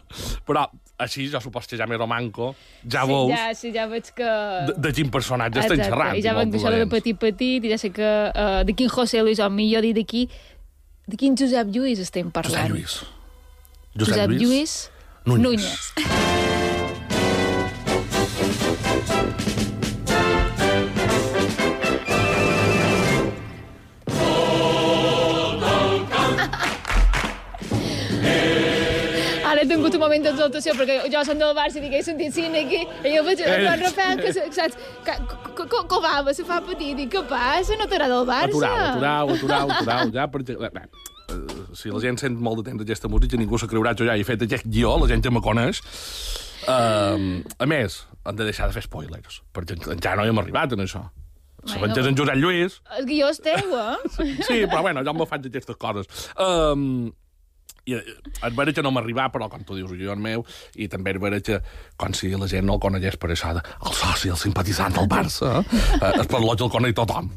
però 0.48 0.64
així, 0.98 1.28
jo 1.30 1.38
supos 1.44 1.68
que 1.70 1.78
ja 1.78 1.86
més 1.86 2.00
romanco, 2.00 2.48
ja 2.82 3.04
sí, 3.04 3.12
veus 3.12 3.30
ja, 3.30 3.44
sí, 3.54 3.70
ja 3.76 3.86
veig 3.86 4.10
que... 4.18 4.32
de, 4.72 4.74
de 4.82 4.92
quin 4.96 5.12
personatge 5.14 5.62
Exacte, 5.62 5.86
xerrant. 5.92 6.18
I 6.18 6.24
ja 6.26 6.34
veig 6.40 6.58
això 6.58 6.74
de 6.74 6.90
petit 6.90 7.22
petit, 7.22 7.62
i 7.62 7.70
ja 7.70 7.78
sé 7.78 7.92
que 7.94 8.10
uh, 8.32 8.64
de 8.66 8.74
quin 8.74 8.90
José 8.90 9.22
Luis, 9.22 9.38
o 9.38 9.46
millor 9.46 9.86
dir 9.86 9.94
d'aquí, 9.94 10.26
de 11.06 11.16
quin 11.22 11.38
Josep 11.38 11.70
Lluís 11.70 12.02
estem 12.02 12.34
parlant. 12.34 12.74
Josep 12.74 12.74
Lluís. 12.74 12.98
Josep 13.94 14.34
Lluís 14.42 14.78
Núñez. 15.28 15.46
Núñez. 15.46 16.47
Ara 29.58 29.66
he 29.66 29.70
tingut 29.74 29.94
un 29.96 30.02
moment 30.04 30.22
d'exaltació 30.22 30.72
perquè 30.78 30.96
jo 31.10 31.20
som 31.26 31.38
del 31.40 31.50
Barça 31.56 31.80
i 31.80 31.82
dic, 31.82 31.96
he 31.98 32.02
sentit 32.06 32.34
cine 32.36 32.60
aquí 32.60 32.78
i 32.78 33.14
jo 33.16 33.24
veig 33.26 33.40
el 33.42 33.64
Joan 33.64 33.80
Rafael 33.82 34.20
que, 34.22 34.30
saps, 34.54 34.76
que, 35.02 35.16
que, 35.26 35.64
que, 35.64 35.80
que 35.90 35.98
va, 36.04 36.12
se 36.36 36.46
fa 36.46 36.60
petit 36.62 37.00
i 37.02 37.08
què 37.10 37.24
passa? 37.26 37.74
No 37.80 37.88
t'agrada 37.90 38.20
el 38.20 38.28
Barça? 38.28 38.54
Aturau, 38.54 38.92
aturau, 38.94 39.34
aturau, 39.34 39.74
aturau, 39.80 40.14
ja, 40.14 40.28
perquè... 40.30 40.54
Bé, 40.62 40.70
bé, 40.76 40.84
eh, 41.34 41.58
si 41.80 41.90
la 41.90 42.04
gent 42.06 42.22
sent 42.22 42.38
molt 42.38 42.62
de 42.62 42.68
temps 42.70 42.86
aquesta 42.86 43.10
música, 43.10 43.40
ningú 43.40 43.58
se 43.58 43.66
creurà 43.70 43.96
jo 43.98 44.06
ja 44.06 44.14
he 44.14 44.26
fet 44.30 44.46
aquest 44.46 44.70
guió, 44.70 44.94
la 45.02 45.10
gent 45.10 45.26
ja 45.26 45.34
me 45.34 45.42
coneix. 45.42 45.82
Uh, 46.68 47.42
a 47.58 47.66
més, 47.66 48.04
hem 48.28 48.38
de 48.38 48.46
deixar 48.46 48.70
de 48.70 48.78
fer 48.78 48.86
spoilers, 48.86 49.42
perquè 49.56 49.74
encara 49.90 50.20
no 50.20 50.28
hi 50.28 50.36
hem 50.36 50.44
arribat 50.46 50.78
en 50.78 50.86
això. 50.86 51.08
És 51.66 51.74
en 52.06 52.14
Josep 52.14 52.38
Lluís, 52.38 52.78
El 52.94 53.08
guió 53.08 53.32
és 53.34 53.40
teu, 53.42 53.72
eh? 53.74 53.96
sí, 54.46 54.66
però 54.70 54.86
bueno, 54.86 55.02
jo 55.02 55.18
me 55.18 55.26
faig 55.26 55.50
aquestes 55.50 55.82
coses. 55.82 56.06
Um, 56.38 57.08
i 57.88 57.96
eh, 57.96 58.52
vera 58.56 58.74
que 58.76 58.84
no 58.84 58.92
m'arribar, 58.94 59.30
però 59.32 59.48
com 59.52 59.64
tu 59.64 59.78
dius, 59.78 59.94
jo 59.96 60.12
el 60.12 60.22
meu, 60.22 60.44
i 60.76 60.88
també 60.92 61.16
vera 61.18 61.40
que, 61.44 61.60
com 62.00 62.14
si 62.16 62.30
la 62.34 62.48
gent 62.50 62.66
no 62.68 62.76
el 62.76 62.82
conegués 62.84 63.16
per 63.20 63.32
això 63.32 63.54
de 63.56 63.64
el 63.64 63.96
soci, 63.96 64.32
el 64.34 64.40
simpatitzant 64.40 64.98
del 64.98 65.08
Barça, 65.10 65.62
eh? 65.62 65.82
eh, 65.96 66.12
lo 66.38 66.54
que 66.54 66.66
el 66.66 66.72
coneix 66.74 66.96
tothom, 66.98 67.32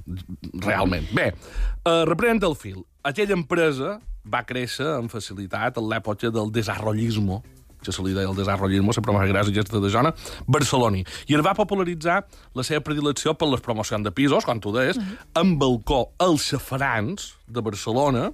realment. 0.65 1.07
Bé, 1.15 1.31
eh, 1.31 2.03
reprenent 2.09 2.43
el 2.49 2.57
fil, 2.59 2.83
aquella 3.07 3.37
empresa 3.37 3.99
va 4.27 4.43
créixer 4.45 4.87
amb 4.99 5.11
facilitat 5.11 5.79
en 5.79 5.89
l'època 5.89 6.29
del 6.33 6.51
desarrollismo, 6.53 7.41
que 7.81 7.91
se 7.91 8.03
li 8.05 8.13
deia 8.13 8.29
el 8.29 8.37
desarrollismo, 8.37 8.93
sempre 8.93 9.13
m'ha 9.15 9.25
gràcia 9.25 9.49
aquesta 9.55 9.81
de 9.81 9.89
zona, 9.89 10.11
barceloní. 10.45 11.01
I 11.31 11.37
es 11.37 11.45
va 11.45 11.55
popularitzar 11.57 12.19
la 12.57 12.65
seva 12.67 12.83
predilecció 12.85 13.33
per 13.33 13.49
les 13.49 13.63
promocions 13.65 14.05
de 14.05 14.13
pisos, 14.13 14.45
com 14.45 14.61
tu 14.61 14.73
deies, 14.75 14.99
amb 15.33 15.57
balcó 15.61 16.03
als 16.21 16.51
xafarans 16.51 17.31
de 17.49 17.63
Barcelona, 17.65 18.29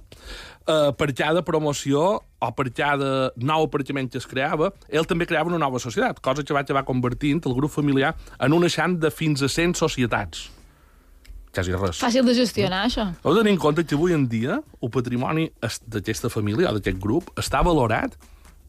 eh, 0.68 0.92
per 0.96 1.08
cada 1.16 1.42
promoció 1.42 2.20
o 2.38 2.50
per 2.54 2.68
cada 2.70 3.32
nou 3.36 3.64
aparcament 3.66 4.10
que 4.12 4.18
es 4.20 4.26
creava, 4.28 4.70
ell 4.88 5.06
també 5.08 5.26
creava 5.26 5.48
una 5.50 5.58
nova 5.58 5.80
societat, 5.82 6.20
cosa 6.22 6.44
que 6.44 6.54
va 6.54 6.60
acabar 6.60 6.84
convertint 6.84 7.40
el 7.48 7.54
grup 7.56 7.72
familiar 7.72 8.14
en 8.38 8.52
un 8.52 8.62
eixant 8.68 8.98
de 9.00 9.10
fins 9.10 9.42
a 9.42 9.48
100 9.48 9.74
societats. 9.80 10.50
quasi 11.58 11.72
res. 11.72 11.98
Fàcil 11.98 12.22
de 12.28 12.34
gestionar, 12.36 12.84
això. 12.86 13.08
Heu 13.24 13.32
de 13.34 13.40
tenir 13.40 13.52
en 13.56 13.58
compte 13.58 13.82
que 13.84 13.96
avui 13.96 14.12
en 14.14 14.28
dia 14.28 14.60
el 14.82 14.90
patrimoni 14.94 15.50
es- 15.62 15.80
d'aquesta 15.88 16.28
família 16.30 16.68
o 16.70 16.74
d'aquest 16.76 17.00
grup 17.02 17.32
està 17.40 17.64
valorat 17.64 18.14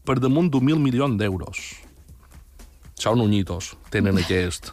per 0.04 0.16
damunt 0.18 0.50
d'un 0.50 0.64
mil 0.64 0.80
milions 0.80 1.16
d'euros. 1.20 1.60
Són 2.98 3.20
unyitos, 3.20 3.76
tenen 3.90 4.18
aquest 4.22 4.72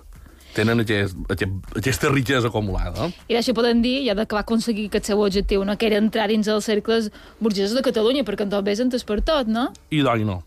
tenen 0.57 0.81
aquest, 0.83 1.15
aquest, 1.31 1.71
aquesta 1.77 2.11
riquesa 2.13 2.51
acumulada. 2.51 3.11
I 3.29 3.37
d'això 3.37 3.55
poden 3.57 3.83
dir, 3.85 3.99
ja 4.07 4.17
que 4.17 4.35
va 4.35 4.43
aconseguir 4.43 4.89
aquest 4.89 5.11
seu 5.11 5.21
objectiu, 5.23 5.63
no? 5.67 5.77
que 5.77 5.89
era 5.89 6.01
entrar 6.01 6.27
dins 6.31 6.49
els 6.51 6.67
cercles 6.67 7.11
burgesos 7.39 7.77
de 7.77 7.85
Catalunya, 7.85 8.25
perquè 8.27 8.47
en 8.47 8.53
tot 8.53 8.67
entes 8.67 9.05
per 9.07 9.21
tot, 9.21 9.47
no? 9.47 9.69
I 9.93 10.03
doi 10.05 10.25
no. 10.27 10.41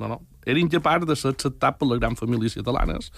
No, 0.00 0.08
no. 0.10 0.20
Era 0.44 0.60
incapaç 0.60 1.06
de 1.08 1.16
ser 1.16 1.32
acceptat 1.32 1.78
per 1.78 1.86
les 1.88 2.00
grans 2.02 2.18
famílies 2.20 2.56
catalanes 2.58 3.08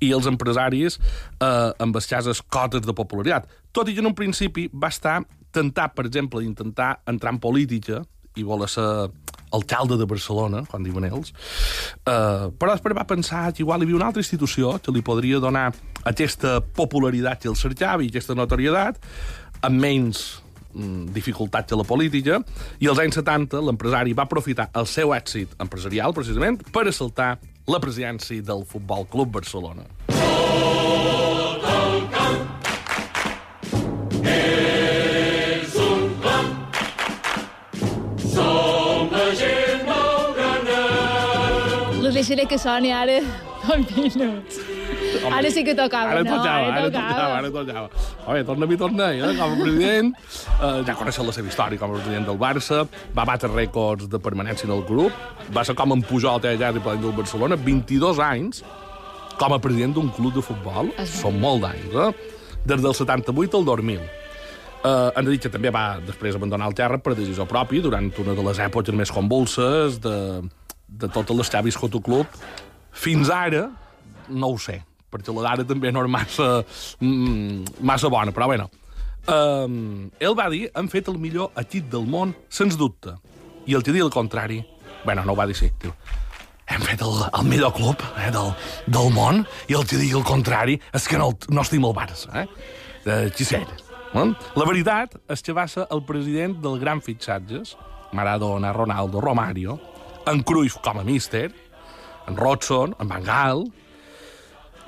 i 0.00 0.12
els 0.16 0.28
empresaris 0.30 0.96
eh, 0.96 1.72
amb 1.82 1.98
escasses 2.00 2.40
cotes 2.40 2.86
de 2.86 2.94
popularitat. 2.96 3.50
Tot 3.76 3.90
i 3.90 3.96
que 3.96 4.00
en 4.00 4.08
un 4.08 4.16
principi 4.16 4.68
va 4.72 4.88
estar 4.88 5.18
tentar, 5.52 5.90
per 5.94 6.06
exemple, 6.06 6.42
intentar 6.46 7.00
entrar 7.10 7.34
en 7.34 7.40
política 7.42 8.00
i 8.40 8.46
voler 8.46 8.68
ser 8.72 8.88
alcalde 9.50 9.98
de 9.98 10.06
Barcelona, 10.06 10.62
quan 10.70 10.84
diuen 10.86 11.06
ells, 11.08 11.32
eh, 12.06 12.46
però 12.54 12.74
després 12.74 12.96
va 12.96 13.06
pensar 13.08 13.48
que 13.52 13.64
igual 13.64 13.82
hi 13.82 13.88
havia 13.88 13.98
una 13.98 14.10
altra 14.10 14.22
institució 14.22 14.76
que 14.82 14.94
li 14.94 15.02
podria 15.02 15.40
donar 15.42 15.70
aquesta 16.06 16.60
popularitat 16.60 17.42
que 17.42 17.50
el 17.50 17.58
cercava 17.58 18.06
i 18.06 18.12
aquesta 18.12 18.36
notorietat 18.38 19.02
amb 19.66 19.82
menys 19.82 20.22
mm, 20.72 21.10
dificultat 21.16 21.68
que 21.68 21.78
la 21.78 21.86
política, 21.86 22.40
i 22.78 22.88
als 22.88 23.02
anys 23.02 23.20
70 23.20 23.64
l'empresari 23.66 24.14
va 24.16 24.28
aprofitar 24.28 24.70
el 24.78 24.88
seu 24.90 25.14
èxit 25.16 25.58
empresarial, 25.60 26.14
precisament, 26.16 26.62
per 26.72 26.86
assaltar 26.88 27.36
la 27.70 27.82
presidència 27.82 28.42
del 28.42 28.64
Futbol 28.66 29.06
Club 29.10 29.34
Barcelona. 29.40 29.86
Deixaré 42.20 42.46
que 42.46 42.58
soni 42.60 42.92
ara 42.92 43.20
dos 43.64 44.16
minuts. 44.16 44.60
Ara 45.30 45.50
sí 45.52 45.64
que 45.64 45.74
tocava, 45.76 46.12
Ara 46.14 46.24
no? 46.24 46.36
tocava, 46.36 46.66
ara 46.74 46.90
tocava, 46.90 47.38
ara 47.38 47.50
tocava. 47.54 47.88
Home, 48.26 48.44
torna-m'hi, 48.48 48.78
torna 48.80 49.08
eh? 49.14 49.32
com 49.38 49.54
a 49.54 49.58
president. 49.60 50.12
Eh, 50.60 50.82
ja 50.88 50.96
coneixen 50.98 51.28
la 51.28 51.34
seva 51.36 51.50
història 51.52 51.80
com 51.80 51.94
a 51.94 51.98
president 51.98 52.28
del 52.28 52.38
Barça, 52.40 52.84
va 53.16 53.26
batre 53.28 53.50
rècords 53.52 54.08
de 54.12 54.20
permanència 54.22 54.68
en 54.68 54.76
el 54.76 54.84
club, 54.88 55.16
va 55.56 55.64
ser 55.64 55.76
com 55.78 55.96
en 55.96 56.04
Pujol, 56.04 56.40
té 56.44 56.54
ja 56.60 56.72
de 56.76 56.80
del 56.80 57.16
Barcelona, 57.16 57.56
22 57.56 58.22
anys 58.30 58.62
com 59.40 59.56
a 59.56 59.60
president 59.60 59.96
d'un 59.96 60.12
club 60.16 60.36
de 60.36 60.44
futbol. 60.44 60.92
Es 60.96 61.16
va. 61.16 61.20
Són 61.24 61.40
molt 61.40 61.64
d'anys, 61.64 61.96
eh? 61.96 62.56
Des 62.68 62.80
del 62.84 62.96
78 62.96 63.60
al 63.60 63.68
2000. 63.68 64.08
Uh, 64.80 65.10
han 65.12 65.26
dit 65.28 65.42
que 65.44 65.52
també 65.52 65.68
va 65.68 66.00
després 66.00 66.36
abandonar 66.36 66.70
el 66.70 66.76
terra 66.76 66.96
per 66.96 67.12
decisió 67.12 67.44
pròpia 67.48 67.84
durant 67.84 68.06
una 68.22 68.32
de 68.32 68.44
les 68.46 68.60
èpoques 68.64 68.96
més 68.96 69.12
convulses 69.12 69.98
de, 70.00 70.14
de 70.90 71.08
totes 71.08 71.36
les 71.36 71.50
que 71.50 71.58
ha 71.58 71.64
viscut 71.66 71.94
el 71.94 72.02
club. 72.02 72.40
Fins 72.92 73.30
ara, 73.30 73.68
no 74.28 74.52
ho 74.52 74.58
sé, 74.58 74.80
perquè 75.10 75.34
la 75.34 75.46
d'ara 75.48 75.66
també 75.66 75.92
no 75.92 76.04
és 76.04 76.10
massa, 76.10 76.48
mm, 77.00 77.80
massa 77.80 78.08
bona, 78.08 78.32
però 78.32 78.50
bueno. 78.50 78.70
Um, 79.28 80.10
ell 80.18 80.34
va 80.34 80.48
dir, 80.50 80.70
han 80.74 80.88
fet 80.88 81.08
el 81.08 81.18
millor 81.20 81.52
equip 81.60 81.90
del 81.92 82.06
món, 82.08 82.34
sens 82.48 82.76
dubte. 82.76 83.14
I 83.66 83.76
el 83.76 83.84
que 83.84 83.92
diu 83.92 84.06
el 84.06 84.12
contrari, 84.12 84.64
bueno, 85.04 85.24
no 85.24 85.32
ho 85.32 85.36
va 85.36 85.46
dir 85.46 85.54
sí, 85.54 85.68
diu, 85.82 85.92
hem 86.70 86.82
fet 86.86 87.02
el, 87.02 87.20
el 87.28 87.46
millor 87.46 87.74
club 87.74 88.02
eh, 88.16 88.30
del, 88.34 88.52
del 88.86 89.12
món 89.14 89.44
i 89.68 89.76
el 89.76 89.86
que 89.86 89.98
digui 89.98 90.16
el 90.18 90.26
contrari 90.26 90.78
és 90.94 91.06
que 91.10 91.18
no, 91.18 91.32
no 91.50 91.64
estima 91.66 91.90
el 91.90 91.96
Barça. 91.96 92.44
Eh? 92.44 93.30
Qui 93.36 93.46
sé. 93.46 93.62
Eh? 94.14 94.26
La 94.58 94.66
veritat 94.66 95.16
és 95.30 95.42
que 95.42 95.54
va 95.56 95.66
ser 95.70 95.86
el 95.90 96.04
president 96.06 96.56
del 96.62 96.78
gran 96.80 97.02
fitxatges, 97.04 97.76
Maradona, 98.16 98.72
Ronaldo, 98.74 99.20
Romario, 99.22 99.78
en 100.26 100.42
Cruyff 100.42 100.76
com 100.84 100.98
a 101.00 101.04
míster, 101.04 101.52
en 102.28 102.36
Rodson, 102.36 102.94
en 103.00 103.08
Van 103.08 103.24
Gaal, 103.24 103.64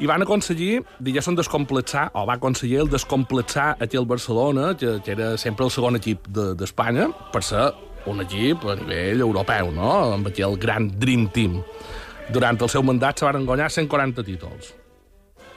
i 0.02 0.06
van 0.08 0.22
aconseguir, 0.24 0.80
diguéssim, 1.04 1.36
descomplexar, 1.36 2.08
o 2.16 2.24
va 2.26 2.34
aconseguir 2.38 2.80
el 2.80 2.88
descomplexar 2.90 3.76
aquí 3.80 3.96
al 3.96 4.06
Barcelona, 4.06 4.72
que, 4.76 5.00
que 5.04 5.12
era 5.12 5.36
sempre 5.38 5.64
el 5.66 5.70
segon 5.70 5.96
equip 5.96 6.26
de- 6.28 6.54
d'Espanya, 6.58 7.08
de, 7.10 7.26
per 7.32 7.42
ser 7.44 7.66
un 8.10 8.20
equip 8.24 8.64
a 8.66 8.74
nivell 8.80 9.20
europeu, 9.20 9.70
no? 9.70 9.90
amb 10.16 10.26
aquí 10.32 10.42
el 10.42 10.56
gran 10.58 10.88
Dream 10.98 11.28
Team. 11.30 11.60
Durant 12.32 12.58
el 12.62 12.68
seu 12.72 12.82
mandat 12.82 13.18
se 13.20 13.26
van 13.28 13.44
guanyar 13.46 13.68
140 13.70 14.24
títols, 14.24 14.72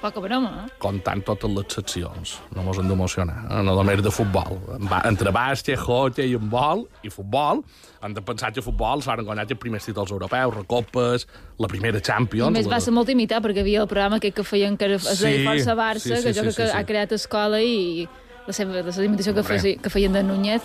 Poca 0.06 0.22
broma, 0.22 0.50
eh? 0.68 0.74
comptant 0.78 1.24
totes 1.26 1.50
les 1.50 1.66
seccions. 1.74 2.36
No 2.54 2.62
mos 2.68 2.78
hem 2.78 2.86
d'emocionar, 2.92 3.40
eh? 3.50 3.62
no 3.66 3.74
només 3.80 4.04
de 4.06 4.12
futbol. 4.14 4.60
Va, 4.86 5.00
entre 5.10 5.32
bàsquet, 5.34 5.80
hockey 5.82 6.30
i 6.30 6.36
handbol, 6.38 6.84
i 7.02 7.10
futbol, 7.10 7.64
han 8.06 8.14
de 8.14 8.22
pensar 8.22 8.52
que 8.54 8.62
futbol 8.62 9.02
se 9.02 9.10
van 9.10 9.24
guanyar 9.26 9.48
els 9.50 9.58
primers 9.64 9.88
títols 9.90 10.12
europeus, 10.14 10.54
recopes, 10.60 11.26
la 11.58 11.68
primera 11.72 11.98
I 11.98 12.06
Champions... 12.06 12.54
més 12.54 12.70
va 12.70 12.78
la- 12.78 12.84
ser 12.86 12.94
molt 12.94 13.10
imitat, 13.10 13.42
perquè 13.42 13.64
havia 13.66 13.82
el 13.82 13.90
programa 13.90 14.20
aquest 14.22 14.36
que 14.38 14.46
feien 14.46 14.78
que 14.78 14.86
era, 14.92 15.00
Sí, 15.00 15.40
Força 15.48 15.74
Barça, 15.80 16.06
sí, 16.06 16.16
sí, 16.22 16.22
que 16.28 16.36
jo 16.38 16.44
sí, 16.44 16.46
crec 16.52 16.56
que 16.60 16.68
sí, 16.68 16.72
sí. 16.72 16.78
ha 16.78 16.86
creat 16.86 17.18
escola 17.18 17.64
i 17.66 18.06
la 18.46 18.54
seva, 18.54 18.84
la 18.86 18.94
seva 18.94 19.08
imitació 19.10 19.34
que, 19.34 19.42
feia, 19.48 19.74
que 19.82 19.90
feien 19.90 20.14
de 20.14 20.22
Núñez 20.22 20.62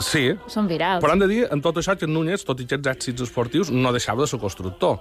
Sí, 0.00 0.30
són 0.48 0.64
virals. 0.70 1.02
Però 1.04 1.12
hem 1.12 1.20
de 1.20 1.28
dir, 1.28 1.42
en 1.52 1.60
tot 1.60 1.76
això, 1.76 1.92
que 2.00 2.08
en 2.08 2.14
Núñez, 2.16 2.40
tot 2.48 2.56
i 2.62 2.64
aquests 2.64 2.88
èxits 2.94 3.26
esportius, 3.28 3.68
no 3.74 3.92
deixava 3.92 4.24
de 4.24 4.30
ser 4.32 4.40
constructor. 4.40 4.96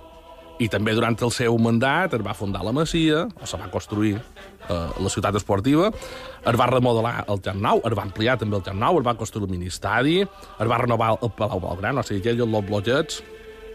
I 0.57 0.67
també 0.73 0.95
durant 0.97 1.17
el 1.21 1.31
seu 1.33 1.57
mandat 1.61 2.15
es 2.17 2.23
va 2.25 2.33
fundar 2.33 2.63
la 2.65 2.73
Masia, 2.73 3.27
o 3.27 3.45
se 3.45 3.59
va 3.61 3.69
construir 3.69 4.15
eh, 4.17 4.73
la 4.73 5.11
ciutat 5.13 5.35
esportiva, 5.37 5.91
es 5.91 6.57
va 6.57 6.69
remodelar 6.71 7.25
el 7.29 7.41
Camp 7.45 7.61
Nou, 7.61 7.81
es 7.85 7.97
va 7.97 8.05
ampliar 8.07 8.39
també 8.41 8.57
el 8.57 8.65
Camp 8.65 8.79
Nou, 8.81 8.97
es 8.97 9.05
va 9.05 9.13
construir 9.19 9.45
el 9.45 9.53
mini-estadi, 9.53 10.21
es 10.25 10.71
va 10.71 10.79
renovar 10.81 11.13
el 11.21 11.33
Palau 11.37 11.61
Belgrano, 11.61 12.01
o 12.01 12.07
sigui, 12.07 12.23
que 12.25 12.33
ell, 12.33 12.41
els 12.47 12.65
bloquets, 12.71 13.21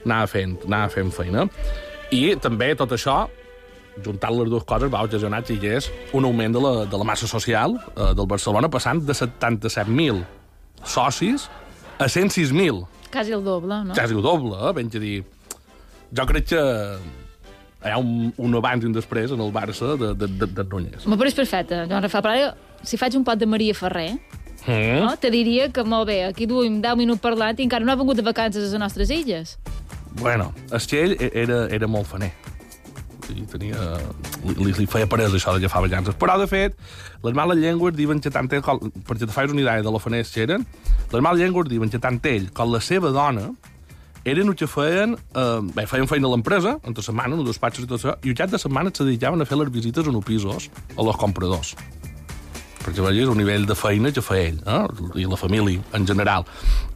anava 0.02 0.26
fent, 0.26 0.58
anava 0.66 0.90
fent 0.90 1.14
feina. 1.14 1.46
I 2.12 2.34
també 2.42 2.72
tot 2.76 2.92
això 2.96 3.22
juntant 4.02 4.34
les 4.36 4.48
dues 4.50 4.64
coses 4.64 4.90
va 4.92 5.02
ocasionar 5.04 5.42
que 5.44 5.54
hi 5.54 5.60
hagués 5.60 5.90
un 6.16 6.24
augment 6.24 6.54
de 6.56 6.60
la, 6.64 6.72
de 6.88 6.98
la 6.98 7.04
massa 7.04 7.28
social 7.28 7.76
eh, 7.76 8.12
del 8.16 8.26
Barcelona 8.26 8.70
passant 8.72 9.02
de 9.04 9.14
77.000 9.16 10.22
socis 10.84 11.48
a 11.98 12.08
106.000. 12.08 12.86
Quasi 13.12 13.32
el 13.32 13.44
doble, 13.44 13.84
no? 13.84 13.94
Quasi 13.94 14.14
el 14.14 14.22
doble, 14.22 14.56
eh? 14.56 14.72
Ben 14.72 14.90
que 14.90 14.98
dir... 14.98 15.24
Jo 16.16 16.26
crec 16.28 16.46
que 16.52 16.60
hi 17.82 17.90
ha 17.90 17.96
un, 17.98 18.32
un 18.38 18.54
abans 18.58 18.84
i 18.84 18.86
un 18.86 18.92
després 18.94 19.32
en 19.34 19.40
el 19.42 19.50
Barça 19.54 19.94
de, 19.98 20.12
de, 20.14 20.28
de, 20.28 20.46
de 20.58 20.64
Núñez. 20.70 21.06
Me 21.10 21.16
pareix 21.18 21.34
perfecte, 21.34 21.82
Joan 21.90 22.04
Rafael. 22.04 22.22
Però 22.22 22.34
ara, 22.36 22.78
si 22.86 22.98
faig 23.00 23.16
un 23.18 23.24
pot 23.26 23.40
de 23.40 23.48
Maria 23.50 23.74
Ferrer, 23.74 24.12
Mm? 24.62 25.00
no? 25.02 25.16
te 25.18 25.26
diria 25.34 25.64
que 25.74 25.82
molt 25.82 26.06
bé, 26.06 26.20
aquí 26.22 26.46
duim 26.46 26.76
10 26.84 26.94
minuts 27.00 27.18
parlant 27.20 27.58
i 27.58 27.64
encara 27.64 27.82
no 27.82 27.90
ha 27.90 27.96
vingut 27.98 28.14
de 28.14 28.22
vacances 28.22 28.68
a 28.68 28.70
les 28.70 28.78
nostres 28.78 29.10
illes. 29.10 29.56
Bueno, 30.20 30.52
és 30.70 30.86
que 30.86 31.00
ell 31.02 31.16
era, 31.32 31.64
era 31.74 31.88
molt 31.90 32.06
faner. 32.06 32.28
I 33.34 33.42
tenia, 33.50 33.74
li, 34.46 34.70
li 34.76 34.86
feia 34.86 35.08
parès 35.10 35.34
això 35.34 35.50
de 35.56 35.64
agafar 35.64 35.82
ballances. 35.82 36.14
Però, 36.14 36.36
de 36.38 36.46
fet, 36.46 36.78
les 37.26 37.34
males 37.34 37.58
llengües 37.58 37.96
diuen 37.98 38.20
que 38.22 38.30
tant 38.30 38.46
ell, 38.54 38.62
com, 38.62 38.78
perquè 39.02 39.26
te 39.26 39.34
fas 39.34 39.50
una 39.50 39.64
idea 39.64 39.82
de 39.82 39.90
lo 39.90 39.98
faners 39.98 40.30
que 40.30 40.44
eren, 40.46 40.62
les 41.10 41.22
males 41.26 41.42
llengües 41.42 41.66
diuen 41.66 41.90
que 41.90 41.98
tant 41.98 42.20
ell 42.30 42.52
com 42.54 42.70
la 42.70 42.78
seva 42.80 43.10
dona 43.10 43.48
eren 44.24 44.52
els 44.52 44.58
que 44.58 44.68
feien, 44.70 45.16
eh, 45.16 45.58
bé, 45.74 45.86
feien 45.90 46.08
feina 46.10 46.28
a 46.28 46.34
l'empresa, 46.34 46.78
entre 46.84 47.02
setmana, 47.02 47.34
en 47.34 47.42
els 47.42 47.50
despatxos 47.52 47.84
i 47.84 47.88
tot 47.88 47.98
això, 47.98 48.16
i 48.22 48.30
el 48.30 48.38
cap 48.38 48.50
de 48.50 48.58
setmana 48.58 48.92
se 48.94 49.04
dedicaven 49.04 49.42
a 49.42 49.48
fer 49.48 49.58
les 49.58 49.72
visites 49.72 50.06
en 50.06 50.22
pisos 50.22 50.70
a 50.96 51.02
los 51.02 51.16
compradors 51.16 51.76
perquè 52.82 53.02
vegis 53.04 53.28
el 53.30 53.38
nivell 53.38 53.66
de 53.66 53.76
feina 53.78 54.10
que 54.14 54.22
fa 54.24 54.38
ell, 54.40 54.58
eh? 54.66 54.80
i 55.20 55.26
la 55.28 55.38
família 55.38 55.82
en 55.94 56.06
general. 56.06 56.46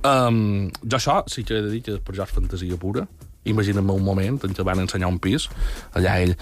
Um, 0.02 0.66
jo 0.83 0.99
això 0.99 1.21
sí 1.30 1.45
que 1.47 1.61
he 1.61 1.62
de 1.62 1.71
dir 1.76 1.83
que 1.87 1.99
per 2.02 2.16
jo 2.16 2.26
és 2.26 2.35
fantasia 2.35 2.78
pura. 2.80 3.06
Imagina't 3.47 3.87
un 3.95 4.02
moment 4.02 4.40
en 4.42 4.54
què 4.59 4.64
van 4.66 4.80
ensenyar 4.83 5.06
un 5.06 5.21
pis, 5.23 5.45
allà 5.95 6.16
ell, 6.18 6.33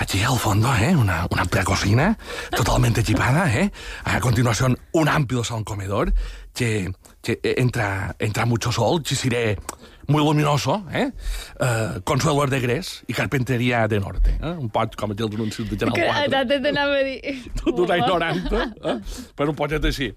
aquí 0.00 0.22
al 0.24 0.38
fondo, 0.40 0.70
eh, 0.72 0.94
una, 0.96 1.26
una 1.28 1.44
amplia 1.44 1.62
cocina, 1.62 2.14
totalmente 2.56 3.02
equipada, 3.02 3.44
eh, 3.52 3.70
a 4.04 4.18
continuación 4.20 4.78
un 4.92 5.08
amplio 5.08 5.44
salón 5.44 5.64
comedor, 5.64 6.14
que, 6.54 6.90
que 7.20 7.38
entra, 7.58 8.16
entra 8.18 8.46
mucho 8.46 8.72
sol, 8.72 9.02
que 9.02 9.14
seré 9.14 9.58
muy 10.08 10.22
luminoso, 10.22 10.84
eh, 10.92 11.10
uh, 11.60 12.00
consuelos 12.04 12.50
de 12.50 12.60
gres 12.60 13.04
i 13.08 13.14
carpinteria 13.16 13.86
de 13.88 14.00
norte, 14.00 14.36
eh, 14.40 14.56
un 14.56 14.68
pot 14.72 14.96
com 14.96 15.14
aquells 15.14 15.34
anuncis 15.34 15.68
de 15.70 15.78
Canal 15.80 15.96
Que 15.96 16.08
4 16.10 16.40
ara 16.40 16.60
t'anava 16.66 16.98
a 17.00 17.06
dir... 17.06 17.38
d'un 17.64 17.90
any 17.90 18.04
90, 18.06 18.66
eh? 18.92 18.98
per 19.36 19.48
un 19.48 19.56
poquet 19.58 19.84
així. 19.90 20.12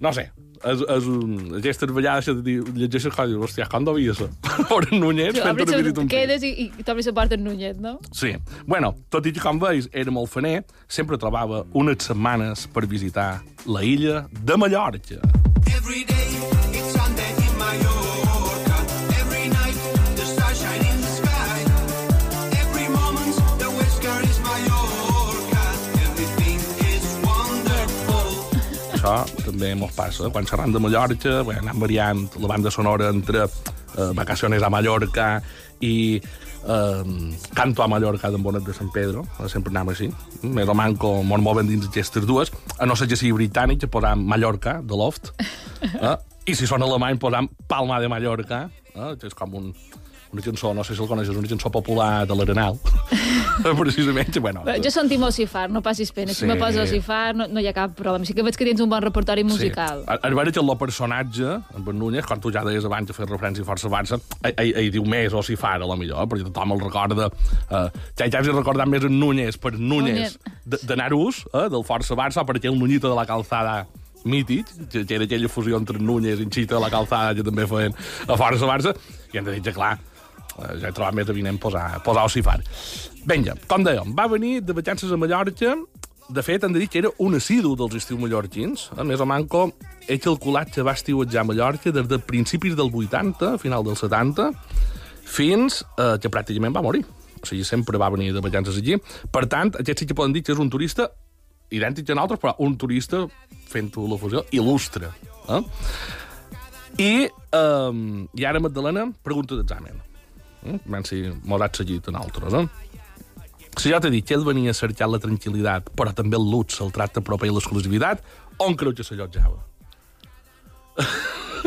No 0.00 0.12
sé, 0.16 0.30
és, 0.64 0.82
és 0.96 1.06
un, 1.08 1.36
aquestes 1.58 1.92
vegades 1.92 2.28
que 2.28 2.56
llegeixes 2.76 3.12
coses 3.14 3.30
i 3.30 3.34
dius, 3.34 3.44
hòstia, 3.46 3.68
com 3.72 3.86
devia 3.88 4.14
ser? 4.16 4.28
Per 4.70 4.80
en 4.86 5.00
Núñez 5.02 5.36
fent 5.36 5.62
una 5.64 5.80
visita 5.80 6.00
a 6.00 6.04
un. 6.04 6.10
Quedes 6.12 6.44
i, 6.46 6.52
i 6.68 6.86
t'obres 6.86 7.08
la 7.10 7.16
porta 7.16 7.38
en 7.38 7.44
Núñez, 7.46 7.80
no? 7.82 7.96
Sí. 8.16 8.34
Bueno, 8.66 8.94
tot 9.12 9.28
i 9.28 9.34
que, 9.36 9.42
com 9.42 9.60
veus, 9.62 9.90
era 9.92 10.14
molt 10.14 10.32
faner, 10.32 10.60
sempre 10.88 11.20
trobava 11.20 11.64
unes 11.72 12.10
setmanes 12.10 12.66
per 12.74 12.86
visitar 12.90 13.30
la 13.66 13.84
illa 13.84 14.26
de 14.30 14.60
Mallorca. 14.60 15.20
Every 15.70 16.04
day 16.04 16.79
això 29.00 29.44
també 29.46 29.72
mos 29.78 29.92
passa. 29.96 30.28
Quan 30.32 30.46
xerram 30.46 30.72
de 30.74 30.80
Mallorca, 30.82 31.40
bé, 31.46 31.56
anem 31.60 31.80
variant 31.80 32.20
la 32.36 32.48
banda 32.50 32.70
sonora 32.70 33.08
entre 33.08 33.46
eh, 33.46 34.10
Vacaciones 34.14 34.62
a 34.62 34.68
Mallorca 34.68 35.40
i 35.80 36.20
eh, 36.20 37.04
Canto 37.56 37.82
a 37.82 37.88
Mallorca 37.88 38.30
d'en 38.30 38.42
Bonet 38.44 38.66
de 38.66 38.74
Sant 38.76 38.90
Pedro. 38.92 39.24
Eh, 39.38 39.48
sempre 39.48 39.72
anem 39.72 39.92
així. 39.94 40.10
Més 40.42 40.68
o 40.68 40.76
manco 40.76 41.14
mos 41.24 41.40
moven 41.40 41.70
dins 41.70 41.88
aquestes 41.88 42.26
dues. 42.28 42.52
A 42.78 42.88
no 42.88 42.96
ser 42.96 43.08
que 43.08 43.16
sigui 43.16 43.32
britànic, 43.38 43.88
posam 43.88 44.26
Mallorca, 44.26 44.80
de 44.84 45.00
Loft. 45.00 45.32
Eh? 45.80 46.16
I 46.52 46.52
si 46.52 46.66
són 46.68 46.82
alemany, 46.84 47.16
posam 47.16 47.46
Palma 47.68 47.96
de 48.02 48.08
Mallorca, 48.12 48.66
eh? 48.92 49.14
que 49.16 49.30
és 49.30 49.36
com 49.36 49.54
un, 49.56 49.70
una 50.32 50.44
cançó, 50.44 50.74
no 50.76 50.84
sé 50.84 50.92
si 50.92 51.00
el 51.00 51.08
coneixes, 51.08 51.36
una 51.40 51.48
cançó 51.48 51.72
popular 51.72 52.26
de 52.28 52.36
l'Arenal. 52.36 52.76
Precisament, 53.80 54.36
bueno. 54.40 54.62
Jo 54.82 54.90
sentim 54.90 55.22
Ocifar, 55.26 55.68
no 55.70 55.82
passis 55.82 56.12
pena. 56.12 56.32
Si 56.34 56.40
Sí. 56.40 56.46
me 56.46 56.56
posa 56.56 56.82
Ocifar 56.82 57.34
no, 57.36 57.46
no 57.48 57.60
hi 57.60 57.66
ha 57.68 57.72
cap 57.76 57.94
problema. 57.96 58.24
Sí 58.24 58.34
que 58.34 58.42
veig 58.42 58.56
que 58.56 58.64
tens 58.64 58.80
un 58.80 58.88
bon 58.90 59.02
repertori 59.02 59.44
musical. 59.44 60.04
Sí. 60.04 60.10
A, 60.10 60.18
a 60.26 60.30
veure 60.34 60.52
que 60.52 60.60
el 60.60 60.70
personatge, 60.78 61.58
en 61.76 61.84
Ben 61.84 61.98
Núñez, 61.98 62.26
quan 62.26 62.40
tu 62.40 62.50
ja 62.52 62.64
deies 62.64 62.84
abans 62.84 63.06
de 63.08 63.16
fer 63.16 63.26
referència 63.28 63.62
a 63.64 63.68
Força 63.68 63.90
Barça, 63.92 64.20
ell, 64.56 64.90
diu 64.92 65.04
més 65.04 65.32
o 65.36 65.42
si 65.42 65.56
fa, 65.56 65.74
a 65.76 65.84
la 65.84 65.96
millor, 65.96 66.26
perquè 66.30 66.46
tothom 66.48 66.72
el 66.76 66.80
recorda... 66.86 67.30
Eh, 67.70 67.86
ja, 68.18 68.26
ja 68.30 68.40
has 68.40 68.50
recordat 68.52 68.88
més 68.88 69.04
en 69.04 69.18
Núñez 69.20 69.58
per 69.60 69.74
Núñez 69.78 70.38
de, 70.64 70.78
de 70.82 70.96
Narús, 70.96 71.44
eh, 71.54 71.68
del 71.72 71.84
Força 71.84 72.16
Barça, 72.18 72.44
per 72.46 72.56
aquell 72.60 72.78
Núñito 72.78 73.08
de 73.10 73.16
la 73.18 73.26
calçada 73.26 73.86
mític, 74.24 74.66
que, 74.92 75.06
que 75.08 75.14
era 75.16 75.24
aquella 75.24 75.48
fusió 75.48 75.78
entre 75.80 75.98
Núñez 75.98 76.40
i 76.42 76.48
Xita 76.52 76.74
de 76.76 76.80
la 76.82 76.90
calçada 76.92 77.34
que 77.34 77.44
també 77.46 77.64
feien 77.66 77.94
a 78.28 78.36
Força 78.36 78.68
Barça, 78.68 78.92
i 79.32 79.38
hem 79.40 79.46
de 79.46 79.54
dir 79.56 79.62
que, 79.64 79.72
clar, 79.72 79.94
ja 80.58 80.90
he 80.90 80.92
trobat 80.92 81.16
més 81.16 81.30
avinent 81.30 81.58
posar, 81.60 82.02
posar 82.04 82.26
Ocifar. 82.28 82.60
Vinga, 83.28 83.56
com 83.68 83.84
dèiem, 83.84 84.14
va 84.16 84.28
venir 84.30 84.60
de 84.64 84.76
vacances 84.76 85.12
a 85.12 85.18
Mallorca, 85.20 85.76
de 86.30 86.42
fet, 86.46 86.62
hem 86.62 86.72
de 86.72 86.78
dir 86.78 86.86
que 86.88 87.00
era 87.00 87.10
un 87.18 87.34
assidu 87.34 87.72
dels 87.74 87.96
estius 87.98 88.20
mallorquins. 88.20 88.84
A 88.94 89.02
més 89.06 89.18
o 89.20 89.26
manco, 89.26 89.64
he 90.06 90.18
calculat 90.22 90.70
que 90.70 90.84
va 90.86 90.94
estiuetjar 90.94 91.42
a 91.42 91.48
Mallorca 91.48 91.90
des 91.90 92.06
de 92.06 92.20
principis 92.22 92.76
del 92.78 92.92
80, 92.94 93.54
a 93.56 93.58
final 93.58 93.82
del 93.86 93.96
70, 93.98 94.50
fins 95.26 95.80
eh, 95.98 96.14
que 96.22 96.30
pràcticament 96.30 96.76
va 96.76 96.84
morir. 96.86 97.02
O 97.40 97.48
sigui, 97.48 97.64
sempre 97.66 97.98
va 97.98 98.12
venir 98.14 98.30
de 98.36 98.42
vacances 98.44 98.78
allí. 98.78 99.00
Per 99.32 99.42
tant, 99.50 99.74
aquest 99.80 100.04
sí 100.04 100.06
que 100.06 100.14
poden 100.14 100.36
dir 100.36 100.44
que 100.46 100.54
és 100.54 100.62
un 100.62 100.70
turista 100.70 101.08
idèntic 101.74 102.10
a 102.10 102.18
nosaltres, 102.18 102.42
però 102.44 102.54
un 102.62 102.76
turista 102.78 103.24
fent-ho 103.70 104.06
la 104.10 104.20
fusió 104.20 104.44
il·lustre. 104.54 105.10
Eh? 105.50 105.60
I, 106.98 107.12
eh, 107.26 107.98
I 108.38 108.46
ara, 108.46 108.62
Magdalena, 108.62 109.08
pregunta 109.26 109.58
d'examen. 109.58 110.09
Eh? 110.66 110.78
Ben 110.84 111.04
si 111.08 111.22
mos 111.44 111.62
has 111.64 111.76
seguit 111.80 112.08
a 112.08 112.14
nosaltres, 112.16 112.54
eh? 112.54 112.66
Si 113.78 113.92
jo 113.92 114.00
t'he 114.02 114.10
dit 114.10 114.26
que 114.26 114.34
ell 114.34 114.44
venia 114.44 114.74
a 114.74 114.76
cercar 114.76 115.08
la 115.08 115.20
tranquil·litat, 115.22 115.92
però 115.96 116.12
també 116.16 116.36
el 116.36 116.48
luxe, 116.50 116.82
el 116.84 116.90
tracte 116.92 117.22
proper 117.24 117.48
i 117.48 117.54
l'exclusivitat, 117.54 118.24
on 118.60 118.76
creu 118.76 118.92
que 118.96 119.06
s'allotjava? 119.06 119.62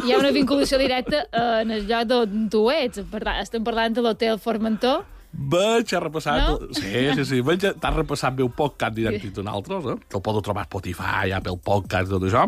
Hi 0.03 0.11
ha 0.11 0.19
una 0.19 0.33
vinculació 0.35 0.77
directa 0.81 1.23
en 1.61 1.71
el 1.71 1.87
lloc 1.87 2.09
d'on 2.09 2.47
tu 2.51 2.67
ets. 2.73 3.01
Estem 3.39 3.63
parlant 3.63 3.95
de 3.95 4.03
l'hotel 4.03 4.39
Formentor. 4.41 5.05
Veig, 5.33 5.93
ha 5.95 6.01
repassat... 6.03 6.43
No? 6.43 6.73
Sí, 6.77 7.07
sí, 7.17 7.25
sí. 7.29 7.39
Veig, 7.45 7.63
t'has 7.81 7.95
repassat 7.95 8.41
un 8.43 8.51
podcast 8.53 8.93
d'idèntic 8.97 9.33
d'un 9.37 9.49
altre, 9.49 9.79
eh? 9.93 9.95
que 10.05 10.19
el 10.19 10.25
podeu 10.25 10.43
trobar 10.45 10.65
a 10.65 10.69
Spotify, 10.69 11.33
Apple 11.33 11.57
Podcast, 11.63 12.11
tot 12.13 12.27
això. 12.27 12.45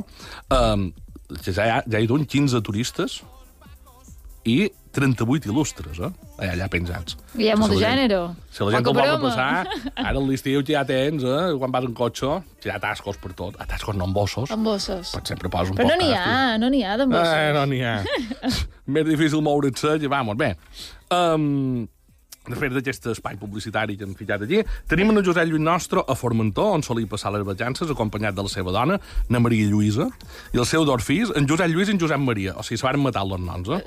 Um, 0.54 0.92
ja, 1.48 1.56
ja 1.82 2.02
hi 2.04 2.06
ha 2.06 2.20
15 2.36 2.62
turistes 2.66 3.24
i 4.46 4.58
38 4.96 5.50
il·lustres, 5.52 6.00
eh? 6.00 6.10
Allà, 6.38 6.52
allà 6.54 6.68
penjats. 6.72 7.18
Hi 7.36 7.50
ha 7.52 7.56
molt 7.60 7.74
de 7.74 7.80
gènere. 7.82 8.20
Si 8.54 8.64
la 8.64 8.76
gent 8.78 8.88
ho 8.88 8.94
vol 8.96 9.10
repassar, 9.10 9.66
ara 10.00 10.22
l'estiu 10.24 10.64
ja 10.68 10.86
tens, 10.88 11.26
eh? 11.28 11.50
Quan 11.60 11.74
vas 11.74 11.88
en 11.88 11.96
cotxe, 11.98 12.30
hi 12.64 12.72
ha 12.72 12.78
tascos 12.84 13.20
per 13.22 13.34
tot. 13.36 13.58
A 13.60 13.68
tascos 13.68 13.98
no 14.00 14.08
en 14.08 14.14
bossos. 14.16 14.54
Amb 14.56 14.70
bossos. 14.70 15.12
Pot 15.18 15.34
sempre 15.34 15.52
poses 15.52 15.74
un 15.74 15.82
Però 15.82 15.90
no 15.92 15.98
n'hi 16.00 16.14
ha, 16.16 16.56
no 16.62 16.72
n'hi 16.72 16.86
ha 16.86 16.96
de 17.02 17.10
bossos. 17.12 17.34
Eh, 17.42 17.52
no 17.58 17.66
n'hi 17.72 17.82
ha. 17.84 17.98
Més 18.96 19.10
difícil 19.10 19.44
moure's, 19.44 19.84
i 20.00 20.12
vamos, 20.12 20.40
bé. 20.40 20.54
Um, 21.12 21.90
després 22.48 22.74
d'aquest 22.76 23.10
espai 23.14 23.38
publicitari 23.42 23.98
que 23.98 24.06
hem 24.08 24.14
ficat 24.18 24.44
allí, 24.46 24.62
tenim 24.92 25.12
en 25.12 25.24
Josep 25.26 25.48
Lluís 25.50 25.64
Nostre 25.64 26.04
a 26.08 26.16
Formentor, 26.18 26.74
on 26.78 26.86
solia 26.86 27.10
passar 27.10 27.34
les 27.36 27.46
vacances, 27.48 27.90
acompanyat 27.92 28.36
de 28.38 28.46
la 28.46 28.52
seva 28.52 28.74
dona, 28.76 29.00
na 29.30 29.42
Maria 29.44 29.68
Lluïsa, 29.72 30.08
i 30.54 30.62
el 30.62 30.70
seu 30.70 30.86
dos 30.88 31.04
fills, 31.06 31.34
en 31.36 31.50
Josep 31.50 31.72
Lluís 31.72 31.90
i 31.92 31.96
en 31.96 32.02
Josep 32.02 32.22
Maria. 32.22 32.56
O 32.60 32.64
sigui, 32.66 32.80
se 32.82 32.88
van 32.88 33.02
matar 33.04 33.26
els 33.26 33.42
noms, 33.42 33.74
eh? 33.76 33.82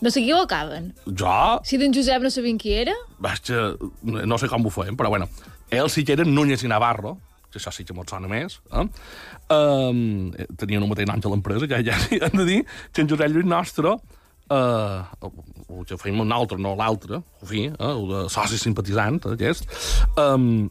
No 0.00 0.08
s'equivocaven. 0.08 0.92
Jo, 1.12 1.60
Si 1.64 1.76
d'en 1.76 1.92
Josep 1.92 2.22
no 2.24 2.30
sabien 2.32 2.56
qui 2.58 2.72
era, 2.72 2.94
eh, 3.20 3.72
no 4.02 4.38
sé 4.38 4.48
com 4.48 4.64
ho 4.64 4.70
feien, 4.72 4.96
però 4.96 5.10
bueno, 5.12 5.28
ells 5.70 5.92
sí 5.92 6.04
que 6.04 6.14
eren 6.16 6.32
Núñez 6.34 6.64
i 6.64 6.70
Navarro, 6.72 7.18
que 7.50 7.58
això 7.58 7.72
sí 7.74 7.84
que 7.84 7.92
mos 7.92 8.06
sona 8.08 8.28
més, 8.30 8.60
eh? 8.72 8.86
Um, 9.50 10.30
tenien 10.56 10.82
un 10.82 10.88
mateix 10.88 11.08
nom 11.10 11.20
que 11.20 11.28
l'empresa, 11.32 11.66
ja, 11.68 11.80
ja 11.82 11.98
hem 12.28 12.38
de 12.38 12.46
dir 12.46 12.60
que 12.92 13.02
en 13.02 13.10
Josep 13.10 13.28
Lluís 13.34 13.48
Nostre, 13.50 13.96
uh, 14.50 15.06
o 15.68 15.84
que 15.86 15.96
feim 15.98 16.20
un 16.20 16.32
altre, 16.34 16.58
no 16.58 16.74
l'altre, 16.78 17.22
fi, 17.46 17.68
eh, 17.70 17.76
el 17.86 18.06
de 18.10 18.24
soci 18.32 18.58
simpatitzant, 18.58 19.22
eh, 19.26 19.36
aquest, 19.38 19.66
um, 20.18 20.68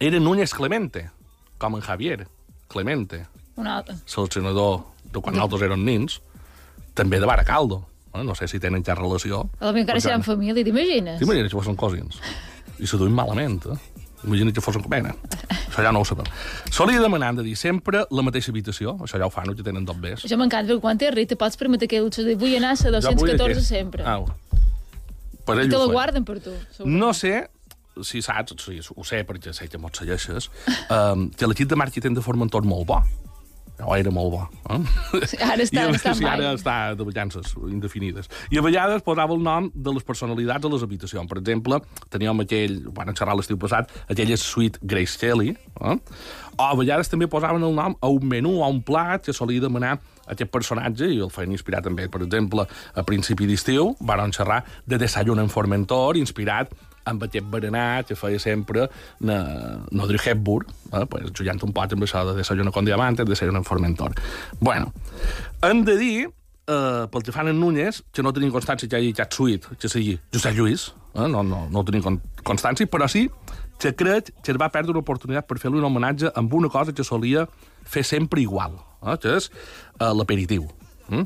era 0.00 0.20
Núñez 0.22 0.54
Clemente, 0.54 1.10
com 1.58 1.76
en 1.76 1.82
Javier 1.84 2.26
Clemente, 2.68 3.26
un 3.56 3.66
altre. 3.66 3.96
seleccionador 4.06 4.84
de 5.12 5.20
quan 5.20 5.34
nosaltres 5.34 5.66
érem 5.68 5.84
nins, 5.84 6.20
també 6.94 7.18
de 7.20 7.26
Baracaldo. 7.26 7.84
Eh? 8.14 8.22
No 8.24 8.34
sé 8.34 8.48
si 8.48 8.58
tenen 8.62 8.84
ja 8.86 8.94
relació. 8.94 9.44
A 9.60 9.70
la 9.70 9.82
encara 9.82 10.00
seran 10.00 10.22
família, 10.22 10.64
t'imagines? 10.64 11.18
T'imagines 11.20 11.50
que 11.50 11.58
fossin 11.58 11.76
cosins? 11.78 12.20
I 12.80 12.86
se 12.86 12.96
duien 12.96 13.14
malament, 13.14 13.66
eh? 13.66 13.76
Imagina't 14.24 14.54
que 14.54 14.62
fossin 14.64 14.82
com 14.84 14.92
eren. 14.94 15.16
Això 15.70 15.84
ja 15.84 15.92
no 15.94 16.02
ho 16.02 16.06
sabem. 16.08 16.26
Solia 16.74 17.00
demanar, 17.00 17.30
hem 17.32 17.40
de 17.40 17.44
dir, 17.46 17.54
sempre 17.56 18.04
la 18.10 18.24
mateixa 18.26 18.52
habitació. 18.52 18.98
Això 19.06 19.20
ja 19.20 19.28
ho 19.28 19.32
fan, 19.32 19.54
que 19.56 19.64
tenen 19.64 19.86
dos 19.88 19.96
bes. 20.00 20.26
Això 20.26 20.36
m'encanta, 20.40 20.72
perquè 20.74 20.84
quan 20.84 21.00
t'és 21.00 21.14
ric 21.14 21.30
te 21.30 21.38
pots 21.40 21.56
permetre 21.60 21.88
que 21.88 22.02
luxe 22.04 22.24
de 22.26 22.36
vull 22.40 22.56
anar 22.58 22.74
a 22.76 22.92
la 22.92 23.00
214 23.00 23.64
sempre. 23.64 24.04
Au. 24.04 24.28
Per 25.46 25.56
I 25.56 25.64
ell 25.64 25.72
te 25.72 25.78
ho 25.78 25.86
la 25.86 25.92
guarden 25.92 26.26
per 26.28 26.36
tu. 26.40 26.52
segurament. 26.76 27.00
No 27.00 27.14
sé 27.16 27.48
si 28.04 28.22
saps, 28.22 28.54
sí, 28.64 28.78
ho 28.80 29.04
sé 29.04 29.24
perquè 29.26 29.54
sé 29.56 29.68
que 29.68 29.78
m'ho 29.80 29.90
segueixes, 29.92 30.50
um, 30.96 31.28
que 31.30 31.48
l'equip 31.48 31.68
de 31.70 31.80
màrqueting 31.80 32.16
de 32.16 32.24
Formentor 32.24 32.68
molt 32.68 32.86
bo. 32.88 33.00
O 33.86 33.94
era 33.96 34.10
molt 34.10 34.30
bo. 34.34 34.40
Eh? 34.70 34.80
Sí, 35.26 35.38
ara 35.40 35.62
està- 35.64 35.86
I 35.88 35.94
està 35.96 36.12
sí, 36.14 36.24
ara 36.28 36.52
està 36.54 36.76
de 36.96 37.04
vacances 37.06 37.54
indefinides. 37.68 38.28
I 38.50 38.58
a 38.58 38.62
vegades 38.62 39.02
posava 39.06 39.34
el 39.34 39.42
nom 39.42 39.70
de 39.74 39.94
les 39.96 40.04
personalitats 40.06 40.64
a 40.64 40.68
les 40.72 40.82
habitacions. 40.86 41.28
Per 41.30 41.38
exemple, 41.40 41.80
teníem 42.12 42.44
aquell, 42.44 42.80
van 42.94 43.14
xerrar 43.16 43.36
l'estiu 43.38 43.58
passat, 43.60 43.90
aquella 44.10 44.36
suite 44.36 44.78
Grace 44.82 45.18
Kelly, 45.20 45.54
eh? 45.80 45.96
o 46.60 46.62
a 46.62 46.74
vegades 46.76 47.08
també 47.08 47.26
posaven 47.30 47.62
el 47.64 47.74
nom 47.74 47.96
a 48.00 48.08
un 48.12 48.26
menú, 48.28 48.58
a 48.62 48.68
un 48.68 48.82
plat 48.84 49.24
que 49.24 49.32
solia 49.32 49.60
demanar 49.64 49.98
aquest 50.30 50.50
personatge, 50.52 51.08
i 51.10 51.18
el 51.18 51.30
feien 51.32 51.50
inspirar 51.56 51.80
també, 51.82 52.08
per 52.08 52.20
exemple, 52.22 52.66
a 52.94 53.02
principi 53.02 53.48
d'estiu, 53.48 53.94
van 54.00 54.30
xerrar 54.36 54.62
de 54.86 54.98
Desayuno 55.00 55.42
en 55.42 55.48
Formentor, 55.50 56.16
inspirat 56.20 56.70
amb 57.04 57.22
aquest 57.24 57.46
berenar 57.50 58.04
que 58.08 58.16
feia 58.18 58.40
sempre 58.42 58.88
na, 59.20 59.38
Nodri 59.90 60.20
Hepburn, 60.24 60.68
eh? 60.92 61.06
pues, 61.10 61.30
jugant 61.36 61.62
un 61.66 61.72
pot 61.76 61.94
amb 61.96 62.06
això 62.06 62.24
de 62.28 62.36
Desayuno 62.40 62.72
con 62.72 62.84
Diamantes, 62.84 63.28
Desayuno 63.28 63.62
en 63.62 63.64
Formentor. 63.64 64.14
Bueno, 64.60 64.92
hem 65.62 65.84
de 65.84 65.96
dir, 65.96 66.28
eh, 66.66 67.06
pel 67.10 67.22
que 67.22 67.32
fan 67.32 67.48
en 67.48 67.60
Núñez, 67.60 68.02
que 68.12 68.22
no 68.22 68.32
tenim 68.32 68.52
constància 68.52 68.88
que 68.88 69.00
hagi 69.00 69.14
cap 69.16 69.32
suït, 69.32 69.66
que 69.80 69.88
sigui 69.88 70.18
Josep 70.32 70.56
Lluís, 70.56 70.90
eh? 71.14 71.28
no, 71.28 71.42
no, 71.42 71.66
no 71.70 71.84
tenim 71.84 72.04
con 72.04 72.20
constància, 72.44 72.88
però 72.90 73.08
sí 73.08 73.28
que 73.80 73.94
crec 73.96 74.28
que 74.44 74.52
es 74.52 74.58
va 74.60 74.68
perdre 74.68 74.92
una 74.92 75.00
oportunitat 75.00 75.46
per 75.48 75.56
fer-li 75.58 75.80
un 75.80 75.86
homenatge 75.88 76.28
amb 76.36 76.52
una 76.54 76.68
cosa 76.68 76.92
que 76.92 77.04
solia 77.06 77.46
fer 77.88 78.04
sempre 78.04 78.42
igual, 78.42 78.76
eh? 79.00 79.16
que 79.16 79.38
és 79.38 79.48
eh, 79.48 80.12
l'aperitiu. 80.12 80.68
Mm? 81.08 81.24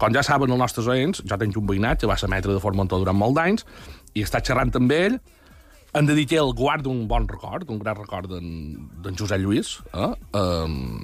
Com 0.00 0.12
ja 0.12 0.22
saben 0.24 0.52
els 0.52 0.60
nostres 0.60 0.86
oients, 0.92 1.22
jo 1.24 1.38
tinc 1.40 1.56
un 1.56 1.66
veïnat 1.68 2.00
que 2.00 2.08
va 2.08 2.18
ser 2.20 2.28
metre 2.28 2.52
de 2.54 2.62
Formentor 2.62 3.02
durant 3.02 3.16
molt 3.16 3.36
d'anys 3.36 3.64
i 4.16 4.24
està 4.24 4.40
xerrant 4.40 4.72
amb 4.80 4.94
ell 4.96 5.18
hem 5.96 6.08
de 6.08 6.16
dir 6.16 6.26
que 6.28 6.36
ell 6.40 6.52
guarda 6.56 6.90
un 6.92 7.06
bon 7.08 7.26
record, 7.28 7.70
un 7.72 7.78
gran 7.80 7.96
record 7.96 8.28
d'en 8.28 9.16
Josep 9.16 9.40
Lluís. 9.40 9.76
Eh? 9.94 10.10
Um, 10.36 11.00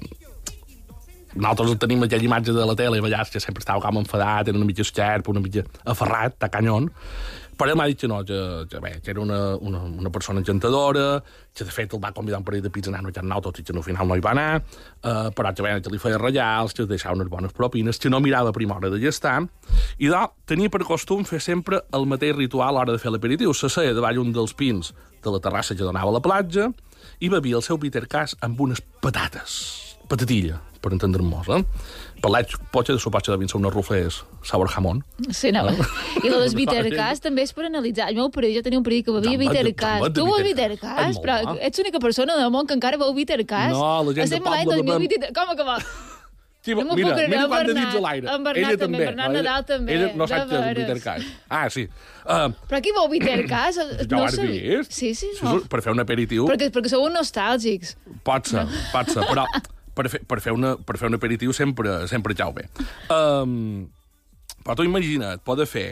nosaltres 1.33 1.79
tenim 1.81 2.05
aquella 2.05 2.27
imatge 2.27 2.53
de 2.53 2.65
la 2.69 2.75
tele, 2.77 3.01
vegades 3.01 3.33
que 3.33 3.41
sempre 3.41 3.63
estava 3.65 3.81
com 3.81 4.03
enfadat, 4.03 4.51
era 4.51 4.59
una 4.59 4.69
mica 4.69 4.85
esquerp, 4.85 5.31
una 5.33 5.41
mica 5.41 5.65
aferrat, 5.89 6.37
tacanyon, 6.45 6.91
però 7.57 7.75
m'ha 7.77 7.87
dit 7.89 7.99
que 8.01 8.09
no, 8.09 8.19
que, 8.25 8.39
que, 8.69 8.79
bé, 8.83 8.97
que 9.03 9.11
era 9.11 9.21
una, 9.21 9.55
una, 9.55 9.83
una 9.83 10.11
persona 10.11 10.41
encantadora, 10.41 11.23
que 11.53 11.65
de 11.65 11.71
fet 11.71 11.93
el 11.93 12.01
va 12.03 12.11
convidar 12.15 12.39
un 12.41 12.45
parell 12.47 12.63
de 12.65 12.71
pits 12.73 12.89
a 12.89 12.93
anar 12.93 13.13
a 13.13 13.21
anar 13.21 13.39
tot 13.45 13.59
i 13.59 13.63
que 13.63 13.73
no, 13.73 13.83
al 13.83 13.87
final 13.87 14.09
no 14.09 14.17
hi 14.17 14.23
va 14.25 14.33
anar, 14.33 14.49
eh, 14.59 15.29
però 15.35 15.53
que, 15.53 15.65
bé, 15.65 15.75
que 15.85 15.93
li 15.93 16.01
feia 16.01 16.19
ratllals, 16.21 16.73
que 16.73 16.87
deixava 16.89 17.15
unes 17.15 17.29
bones 17.29 17.53
propines, 17.53 17.99
que 17.99 18.09
no 18.09 18.19
mirava 18.23 18.49
a 18.49 18.57
primera 18.57 18.79
hora 18.79 18.93
de 18.93 19.01
gestar, 19.01 19.39
i 19.97 20.09
de, 20.09 20.23
tenia 20.49 20.73
per 20.73 20.83
costum 20.87 21.25
fer 21.29 21.41
sempre 21.43 21.83
el 21.93 22.09
mateix 22.09 22.35
ritual 22.37 22.73
a 22.73 22.79
l'hora 22.79 22.97
de 22.97 23.01
fer 23.01 23.13
l'aperitiu. 23.13 23.53
Se 23.53 23.69
seia 23.69 23.93
davall 23.93 24.21
un 24.21 24.33
dels 24.33 24.55
pins 24.57 24.93
de 25.23 25.31
la 25.31 25.39
terrassa 25.39 25.75
que 25.75 25.85
donava 25.85 26.11
a 26.11 26.17
la 26.17 26.23
platja 26.23 26.69
i 27.19 27.29
bevia 27.29 27.59
el 27.59 27.65
seu 27.65 27.77
bitter 27.77 28.07
cas 28.09 28.35
amb 28.41 28.59
unes 28.61 28.81
patates, 29.03 29.92
patatilla, 30.09 30.59
per 30.81 30.91
entendre-nos, 30.93 31.47
eh? 31.49 31.63
Pelats, 32.23 32.55
potser 32.71 32.95
de 32.95 33.01
sopar 33.03 33.21
que 33.21 33.31
devien 33.31 33.49
ser 33.51 33.57
unes 33.59 33.73
rufles 33.73 34.21
sabor 34.47 34.69
jamón. 34.71 35.01
Sí, 35.31 35.51
no. 35.51 35.65
Ah. 35.67 35.73
I 36.23 36.29
lo 36.29 36.39
dels 36.39 36.53
Vitercas 36.59 37.19
també 37.23 37.43
és 37.43 37.51
per 37.55 37.65
analitzar. 37.67 38.07
El 38.11 38.15
meu 38.15 38.29
perill, 38.31 38.55
jo 38.55 38.63
tenia 38.63 38.79
un 38.79 38.85
perill 38.85 39.03
que 39.03 39.11
bevia 39.11 39.31
També 39.31 39.43
de- 39.43 39.73
també 39.73 40.09
de 40.09 40.15
Tu 40.15 40.25
veus? 40.25 40.83
Ai, 40.83 41.11
Però 41.19 41.35
molt, 41.45 41.59
ets 41.67 41.79
l'única 41.79 41.99
persona 41.99 42.37
del 42.39 42.49
món 42.51 42.67
que 42.67 42.73
encara 42.79 42.97
veu 42.97 43.13
Vitercas. 43.13 43.71
No, 43.75 43.83
la 44.03 44.13
gent 44.15 44.15
de 44.15 44.23
Estem 44.29 44.47
a 44.47 44.55
l'any 44.55 44.65
poble 44.65 44.81
de 44.81 44.87
2023. 44.93 45.33
Com 45.35 45.55
que 45.57 45.63
va? 45.67 45.77
Sí, 46.63 46.71
No 46.75 46.95
mira, 46.95 47.09
creure, 47.11 47.27
mira 47.27 47.41
en 47.43 47.49
quant 47.51 47.67
de 47.67 47.73
Bernat- 47.73 47.89
dits 47.91 47.95
a 47.99 48.01
l'aire. 48.05 48.27
en 48.31 48.43
Bernat 48.45 48.69
Ella 48.71 48.77
també, 48.79 48.99
Bernat 49.03 49.27
no, 49.27 49.33
ella- 49.33 49.43
Nadal 49.43 49.65
també, 49.67 49.93
Ella 49.97 50.11
no 50.15 50.23
de 50.23 50.27
sap 50.31 50.47
què 50.47 50.95
és 50.95 51.03
Cash. 51.03 51.25
Ah, 51.49 51.69
sí. 51.69 51.83
Uh, 52.23 52.53
Però 52.69 52.77
aquí 52.79 52.93
veu 52.95 53.09
Vitercas? 53.11 53.75
ja 53.83 54.07
no 54.15 54.21
ho 54.21 54.23
has 54.29 54.37
vist? 54.39 54.91
Sí, 54.95 55.13
sí, 55.13 55.27
no. 55.41 55.57
és- 55.57 55.67
Per 55.67 55.81
fer 55.83 55.91
un 55.91 55.99
aperitiu, 55.99 56.47
Perquè, 56.47 56.71
perquè 56.71 56.87
sou 56.95 57.03
nostàlgics. 57.11 57.97
pot 58.23 58.47
ser, 58.47 58.63
pot 58.93 59.11
ser, 59.11 59.27
però 59.27 59.43
per 59.95 60.09
fer, 60.09 60.23
per 60.27 60.39
fer, 60.41 60.53
una, 60.55 60.75
per 60.77 60.97
fer 60.97 61.09
un 61.11 61.19
aperitiu 61.19 61.53
sempre, 61.53 62.03
sempre 62.11 62.35
cau 62.37 62.53
bé. 62.55 62.67
Um, 63.13 63.85
però 64.63 64.77
tu 64.79 64.87
imagina't, 64.87 65.43
poder 65.45 65.67
fer 65.69 65.87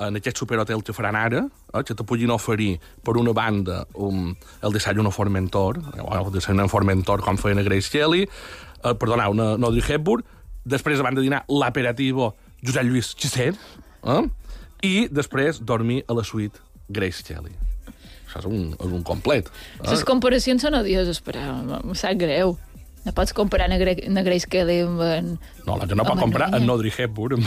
en 0.00 0.16
aquest 0.16 0.40
superhotel 0.40 0.82
que 0.84 0.94
faran 0.96 1.16
ara, 1.18 1.44
eh, 1.74 1.82
que 1.84 1.94
te 1.94 2.04
puguin 2.08 2.32
oferir, 2.32 2.78
per 3.04 3.16
una 3.20 3.34
banda, 3.36 3.82
un, 3.94 4.36
el 4.62 4.72
desayuno 4.72 5.10
Formentor, 5.12 5.80
el 5.98 6.32
desayuno 6.32 6.68
Formentor, 6.68 7.24
com 7.24 7.38
feien 7.40 7.60
a 7.60 7.64
Grace 7.66 7.92
Kelly, 7.92 8.24
eh, 8.24 8.94
perdona, 8.94 9.28
una, 9.28 9.54
una 9.58 9.68
Audrey 9.68 9.84
Hepburn, 9.86 10.24
després, 10.64 11.00
abans 11.00 11.18
de 11.18 11.24
dinar, 11.26 11.44
l'aperativo 11.52 12.34
Josep 12.64 12.88
Lluís 12.88 13.14
Gisset, 13.16 13.60
eh? 14.04 14.22
i 14.86 14.94
després 15.12 15.60
dormir 15.60 16.02
a 16.08 16.16
la 16.16 16.24
suite 16.24 16.60
Grace 16.88 17.24
Kelly. 17.26 17.52
Això 18.30 18.40
és 18.44 18.46
un, 18.46 18.68
és 18.78 18.92
un 18.94 19.02
complet. 19.02 19.48
Eh? 19.82 20.00
Comparacions 20.06 20.62
són 20.62 20.78
odioses, 20.78 21.18
però 21.24 21.42
em 21.80 21.96
sap 21.98 22.16
greu. 22.20 22.54
No 23.00 23.12
pots 23.16 23.32
comparar 23.32 23.70
na, 23.72 23.78
Gre 23.80 23.94
na 24.12 24.22
Grace 24.22 24.48
Kelly 24.50 24.80
amb 24.84 25.00
en... 25.00 25.30
No, 25.64 25.76
la 25.80 25.86
que 25.88 25.96
no 25.96 26.04
pot 26.04 26.20
comprar 26.20 26.50
en 26.56 26.68
Audrey 26.68 26.92
Hepburn 26.92 27.38
amb, 27.38 27.46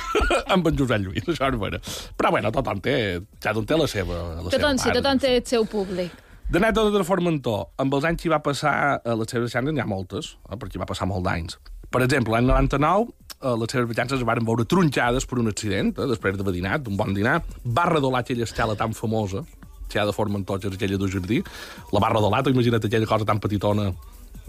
amb 0.56 0.68
en 0.68 0.76
Josep 0.76 1.06
Lluís, 1.06 1.24
això 1.24 1.48
és 1.48 1.60
vera. 1.60 1.80
Però 2.20 2.32
bueno, 2.34 2.52
tothom 2.52 2.82
té, 2.84 2.96
cada 3.40 3.62
un 3.62 3.68
té 3.68 3.78
la 3.80 3.88
seva, 3.88 4.18
la 4.36 4.50
seva 4.50 4.58
Tothom, 4.58 4.76
sí, 4.82 4.90
part. 4.90 4.98
tothom 5.00 5.22
té 5.22 5.32
el 5.38 5.46
seu 5.48 5.64
públic. 5.64 6.12
D'anècdota 6.50 6.90
de 6.98 7.06
Formentor, 7.06 7.68
amb 7.78 7.94
els 7.94 8.06
anys 8.08 8.20
que 8.20 8.28
hi 8.28 8.34
va 8.34 8.42
passar 8.44 8.74
a 8.98 9.16
les 9.16 9.30
seves 9.30 9.48
deixances 9.48 9.72
n'hi 9.72 9.80
ha 9.84 9.88
moltes, 9.88 10.34
eh, 10.50 10.58
perquè 10.58 10.76
hi 10.76 10.82
va 10.82 10.88
passar 10.90 11.08
molt 11.08 11.24
d'anys. 11.24 11.56
Per 11.90 12.02
exemple, 12.04 12.34
l'any 12.34 12.50
99, 12.50 13.08
eh, 13.38 13.54
les 13.62 13.72
seves 13.72 13.88
deixances 13.94 14.20
es 14.20 14.26
van 14.26 14.44
veure 14.44 14.66
tronxades 14.68 15.24
per 15.30 15.38
un 15.40 15.48
accident, 15.48 15.94
eh, 15.96 16.10
després 16.10 16.36
d'haver 16.36 16.56
dinat, 16.58 16.82
d'un 16.84 16.98
bon 16.98 17.14
dinar, 17.14 17.38
va 17.64 17.86
redolar 17.88 18.20
aquella 18.24 18.44
estela 18.44 18.76
tan 18.76 18.92
famosa, 18.98 19.46
que 19.88 19.98
hi 19.98 20.02
ha 20.02 20.06
de 20.06 20.14
Formentor, 20.14 20.60
que 20.60 20.68
és 20.70 20.76
aquella 20.76 20.98
del 20.98 21.10
jardí, 21.10 21.40
la 21.94 22.02
va 22.02 22.10
redolar, 22.12 22.44
imagina't 22.50 22.84
aquella 22.84 23.06
cosa 23.06 23.24
tan 23.26 23.40
petitona, 23.42 23.88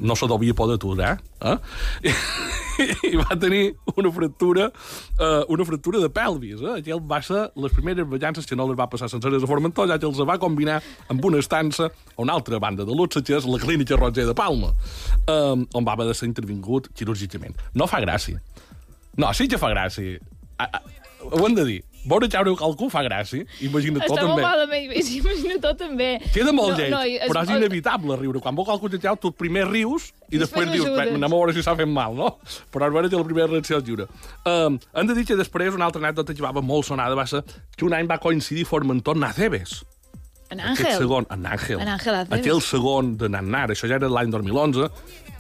no 0.02 0.16
se 0.16 0.28
devia 0.28 0.54
poder 0.54 0.76
aturar, 0.76 1.22
eh? 1.42 1.58
I, 3.06 3.16
va 3.16 3.38
tenir 3.38 3.76
una 3.96 4.12
fractura, 4.12 4.72
eh, 5.20 5.44
una 5.48 5.66
fractura 5.66 6.00
de 6.00 6.10
pelvis. 6.10 6.62
Eh? 6.62 6.80
Aquell 6.80 7.02
va 7.06 7.20
ser 7.22 7.44
les 7.62 7.74
primeres 7.76 8.08
ballances 8.10 8.48
que 8.50 8.58
no 8.58 8.66
les 8.70 8.80
va 8.80 8.90
passar 8.90 9.10
senceres 9.12 9.46
a 9.46 9.50
Formentor, 9.50 9.92
ja 9.92 10.00
que 10.02 10.10
els 10.10 10.22
va 10.28 10.40
combinar 10.42 10.80
amb 11.14 11.26
una 11.30 11.42
estança 11.44 11.92
a 11.92 12.22
una 12.26 12.34
altra 12.34 12.60
banda 12.60 12.88
de 12.88 12.98
luxe, 12.98 13.22
que 13.22 13.38
és 13.38 13.46
la 13.46 13.62
clínica 13.62 14.00
Roger 14.00 14.26
de 14.26 14.36
Palma, 14.38 14.74
eh, 15.28 15.68
on 15.78 15.86
va 15.86 15.94
haver 15.94 16.10
de 16.10 16.18
ser 16.18 16.32
intervingut 16.32 16.90
quirúrgicament. 16.98 17.56
No 17.78 17.88
fa 17.88 18.02
gràcia. 18.02 18.42
No, 19.22 19.30
sí 19.38 19.48
que 19.52 19.62
fa 19.62 19.70
gràcia. 19.70 20.18
A, 20.58 20.66
a, 20.66 20.82
ho 21.30 21.46
hem 21.46 21.56
de 21.56 21.68
dir. 21.68 21.82
Veure 22.04 22.28
caure 22.34 22.50
algú 22.66 22.88
fa 22.90 23.04
gràcia. 23.06 23.46
Imagina't 23.62 24.02
tot 24.02 24.18
Està 24.18 24.24
molt 24.26 24.40
també. 24.40 24.46
malament, 24.48 24.94
i 24.98 25.18
imagina 25.22 25.58
tot 25.62 25.78
també. 25.78 26.08
Queda 26.34 26.52
molt 26.52 26.74
No, 26.74 26.78
lleig, 26.80 26.92
no, 26.96 27.02
es- 27.06 27.30
però 27.30 27.44
és 27.46 27.54
inevitable 27.54 28.18
riure. 28.18 28.42
Quan 28.42 28.56
veu 28.58 28.66
qualcú 28.66 28.90
que 28.90 29.16
tu 29.22 29.32
primer 29.38 29.68
rius 29.70 30.10
i, 30.32 30.36
I 30.36 30.40
després 30.42 30.72
dius, 30.72 30.88
anem 30.88 31.24
a 31.24 31.30
veure 31.36 31.54
si 31.54 31.62
s'ha 31.62 31.76
fet 31.78 31.88
mal, 31.88 32.16
no? 32.18 32.38
Però 32.74 32.90
vera 32.92 33.10
que 33.10 33.16
la 33.22 33.24
primera 33.28 33.48
reacció 33.48 33.78
és 33.78 33.84
lliure. 33.86 34.08
Um, 34.46 34.80
hem 34.96 35.08
de 35.08 35.14
dir 35.14 35.26
que 35.30 35.36
després 35.38 35.74
una 35.78 35.86
altra 35.86 36.02
anècdota 36.02 36.34
que 36.34 36.42
va 36.42 36.52
molt 36.62 36.86
sonada 36.90 37.14
va 37.16 37.28
ser 37.30 37.44
que 37.78 37.86
un 37.86 37.94
any 37.94 38.08
va 38.10 38.18
coincidir 38.18 38.66
Formentor 38.66 39.18
en 39.18 39.24
Acebes. 39.30 39.84
En 40.52 40.60
Aquest 40.60 40.82
Àngel. 40.90 40.98
segon, 41.00 41.26
en 41.32 41.46
Àngel. 41.48 41.80
En 41.80 41.88
Àngel. 41.88 42.18
Aquell 42.36 42.60
segon 42.62 43.14
de 43.16 43.30
Nannar, 43.32 43.70
això 43.72 43.88
ja 43.88 43.96
era 43.96 44.10
l'any 44.12 44.28
2011, 44.34 44.90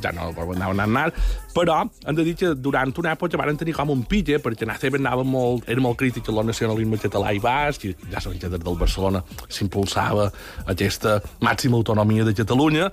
ja 0.03 0.11
no 0.15 0.29
anava 0.31 0.71
a 0.71 0.77
Nannar, 0.81 1.11
però 1.55 1.81
hem 2.05 2.17
de 2.17 2.25
dir 2.25 2.35
que 2.39 2.53
durant 2.55 2.93
una 2.97 3.13
època 3.15 3.39
van 3.39 3.57
tenir 3.59 3.75
com 3.77 3.93
un 3.93 4.03
pitge, 4.09 4.39
perquè 4.43 4.65
en 4.67 4.73
Acebes 4.73 5.01
anava 5.01 5.23
molt, 5.27 5.67
era 5.69 5.83
molt 5.83 5.99
crític 5.99 6.29
al 6.29 6.43
nacionalisme 6.47 6.99
català 7.01 7.33
i 7.35 7.39
basc, 7.43 7.85
i 7.85 7.95
ja 8.11 8.21
sabem 8.21 8.39
que 8.39 8.49
des 8.49 8.63
del 8.63 8.79
Barcelona 8.79 9.23
s'impulsava 9.47 10.31
aquesta 10.65 11.19
màxima 11.41 11.77
autonomia 11.79 12.25
de 12.27 12.35
Catalunya, 12.37 12.91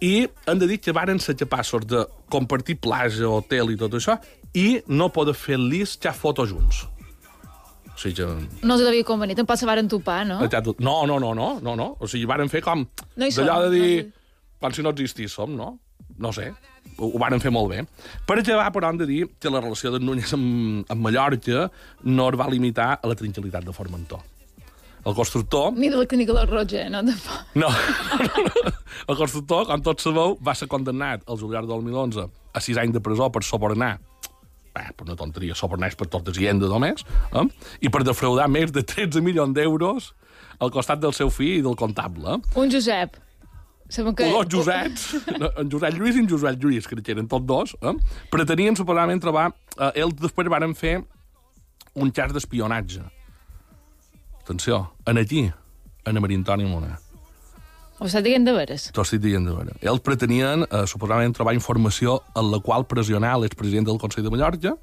i 0.00 0.26
hem 0.46 0.58
de 0.58 0.66
dir 0.68 0.80
que 0.82 0.92
varen 0.92 1.20
ser 1.22 1.36
capaços 1.36 1.86
de 1.86 2.04
compartir 2.32 2.76
platja, 2.80 3.28
hotel 3.28 3.72
i 3.72 3.78
tot 3.80 3.96
això, 3.96 4.18
i 4.56 4.82
no 4.88 5.08
poder 5.12 5.34
fer 5.36 5.58
lis 5.60 5.96
ja 6.00 6.12
fotos 6.16 6.50
junts. 6.52 6.84
O 7.96 7.98
sigui 7.98 8.18
que 8.18 8.26
No 8.66 8.74
els 8.76 8.84
devia 8.84 9.04
convenir, 9.08 9.38
tampoc 9.38 9.56
se 9.56 9.66
varen 9.68 9.88
topar, 9.88 10.26
no? 10.28 10.42
No, 10.84 10.98
no, 11.08 11.16
no, 11.18 11.32
no, 11.34 11.48
no, 11.64 11.76
no. 11.76 11.88
O 11.98 12.08
sigui, 12.08 12.26
varen 12.28 12.52
fer 12.52 12.60
com... 12.64 12.84
No 13.16 13.24
hi 13.24 13.32
som, 13.32 13.44
D'allò 13.44 13.66
de 13.66 13.72
dir... 13.72 14.04
no 14.04 14.24
Com 14.56 14.72
si 14.72 14.82
no 14.84 14.92
existíssim, 14.94 15.52
no? 15.56 15.74
No 16.18 16.32
sé. 16.32 16.52
Ho, 16.96 17.10
ho 17.10 17.18
varen 17.20 17.42
fer 17.42 17.52
molt 17.52 17.70
bé. 17.72 17.82
Per 18.28 18.38
acabar, 18.40 18.70
però, 18.74 18.90
hem 18.90 19.02
de 19.02 19.08
dir 19.08 19.26
que 19.40 19.52
la 19.52 19.60
relació 19.60 19.92
de 19.94 20.00
Núñez 20.00 20.32
amb, 20.36 20.86
amb 20.92 21.04
Mallorca 21.04 21.68
no 22.04 22.30
es 22.32 22.40
va 22.40 22.48
limitar 22.52 22.94
a 22.96 23.10
la 23.10 23.18
tranquil·litat 23.18 23.66
de 23.66 23.76
Formentor. 23.76 24.24
El 25.06 25.14
constructor... 25.14 25.70
Ni 25.76 25.88
de 25.88 26.00
la 26.00 26.06
clínica 26.06 26.34
del 26.34 26.48
Roger, 26.50 26.88
no? 26.90 27.04
Tampoc. 27.06 27.54
No. 27.54 27.68
el 29.10 29.16
constructor, 29.16 29.68
com 29.68 29.84
tots 29.86 30.08
sabeu, 30.08 30.34
va 30.42 30.56
ser 30.58 30.66
condemnat 30.72 31.22
al 31.30 31.38
juliol 31.38 31.68
del 31.68 31.84
2011 31.86 32.26
a 32.26 32.62
sis 32.64 32.80
anys 32.82 32.96
de 32.96 33.02
presó 33.04 33.28
per 33.30 33.44
sobornar 33.46 33.92
eh, 34.76 34.90
per 34.90 35.06
una 35.06 35.16
tonteria, 35.18 35.54
sobornar 35.54 35.92
per 35.98 36.08
totes 36.10 36.40
i 36.40 36.48
de 36.48 36.70
només, 36.70 37.04
eh? 37.32 37.44
i 37.80 37.92
per 37.92 38.02
defraudar 38.02 38.48
més 38.50 38.72
de 38.74 38.82
13 38.82 39.22
milions 39.22 39.54
d'euros 39.54 40.10
al 40.58 40.72
costat 40.74 40.98
del 40.98 41.14
seu 41.14 41.30
fill 41.30 41.60
i 41.60 41.62
del 41.62 41.76
comptable. 41.78 42.40
Eh? 42.40 42.58
Un 42.60 42.72
Josep. 42.72 43.16
Sabem 43.88 44.14
que... 44.14 44.24
Que... 44.24 44.30
Dos 44.30 44.46
Joseps, 44.50 45.04
en 45.60 45.70
Josep 45.70 45.94
Lluís 45.94 46.16
i 46.16 46.24
en 46.24 46.30
Josep 46.30 46.58
Lluís, 46.62 46.88
que 46.90 47.12
eren 47.14 47.28
tots 47.30 47.46
dos, 47.46 47.76
eh? 47.82 47.94
pretenien 48.32 48.76
suposadament 48.78 49.22
trobar... 49.22 49.50
Eh, 49.76 50.02
ells 50.02 50.16
després 50.18 50.50
varen 50.50 50.74
fer 50.74 50.98
un 51.96 52.10
cas 52.10 52.32
d'espionatge. 52.34 53.04
Atenció, 54.42 54.82
en 55.06 55.18
aquí, 55.22 55.46
en 56.06 56.22
Marintoni 56.22 56.66
Monar. 56.68 56.96
Ho 57.96 58.04
està 58.04 58.20
dient 58.20 58.44
de 58.44 58.52
veres. 58.52 58.90
T'ho 58.92 59.06
estic 59.06 59.22
dient 59.24 59.46
de 59.48 59.54
veure. 59.56 59.72
Ells 59.80 60.02
pretenien, 60.04 60.66
eh, 60.66 60.84
suposadament, 60.90 61.32
trobar 61.36 61.54
informació 61.56 62.18
en 62.36 62.50
la 62.52 62.60
qual 62.60 62.84
pressionar 62.88 63.38
l'expresident 63.40 63.88
del 63.88 64.00
Consell 64.02 64.26
de 64.26 64.32
Mallorca. 64.34 64.74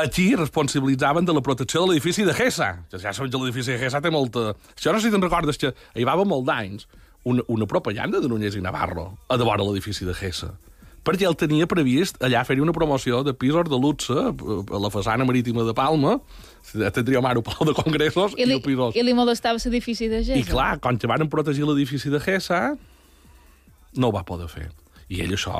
Aquí 0.00 0.30
responsabilitzaven 0.34 1.26
de 1.28 1.34
la 1.36 1.42
protecció 1.44 1.82
de 1.82 1.90
l'edifici 1.90 2.24
de 2.24 2.32
Gessa. 2.32 2.70
Ja 2.94 3.12
sabeu 3.12 3.28
que 3.28 3.42
l'edifici 3.42 3.74
de 3.74 3.78
Gessa 3.82 4.00
té 4.00 4.10
molta... 4.10 4.54
Això 4.72 4.94
no 4.94 5.02
sé 5.02 5.10
si 5.10 5.12
te'n 5.12 5.24
recordes, 5.24 5.60
que 5.60 5.74
hi 5.94 6.06
va 6.08 6.14
haver 6.16 6.24
molt 6.30 6.48
d'anys 6.48 6.88
una, 7.24 7.42
una 7.48 7.66
propaganda 7.66 8.20
de 8.20 8.28
Núñez 8.28 8.56
i 8.58 8.62
Navarro 8.64 9.12
a 9.28 9.36
de 9.36 9.44
vora 9.44 9.64
l'edifici 9.64 10.04
de 10.04 10.14
Gessa 10.14 10.52
perquè 11.06 11.26
ell 11.26 11.36
tenia 11.38 11.66
previst 11.70 12.20
allà 12.22 12.44
fer-hi 12.46 12.62
una 12.62 12.74
promoció 12.74 13.22
de 13.26 13.34
pisos 13.34 13.68
de 13.70 13.78
luxe 13.78 14.14
eh, 14.14 14.30
a 14.30 14.80
la 14.82 14.90
façana 14.94 15.26
marítima 15.26 15.66
de 15.66 15.74
Palma, 15.74 16.18
tindria 16.94 17.22
mar 17.24 17.34
al 17.36 17.42
Palau 17.46 17.72
de 17.72 17.74
Congressos 17.74 18.36
i, 18.36 18.44
I 18.44 18.46
li, 18.46 18.58
el 18.58 18.62
pisos... 18.64 18.96
i 18.96 19.02
li 19.02 19.14
molestava 19.16 19.58
l'edifici 19.58 20.08
de 20.12 20.22
gent. 20.26 20.38
I 20.38 20.46
clar, 20.46 20.76
quan 20.82 20.98
que 20.98 21.10
van 21.10 21.26
protegir 21.32 21.66
l'edifici 21.66 22.12
de 22.12 22.22
Gessa, 22.22 22.62
no 23.98 24.08
ho 24.10 24.14
va 24.14 24.24
poder 24.28 24.48
fer. 24.52 24.68
I 25.10 25.24
ell 25.26 25.34
això... 25.36 25.54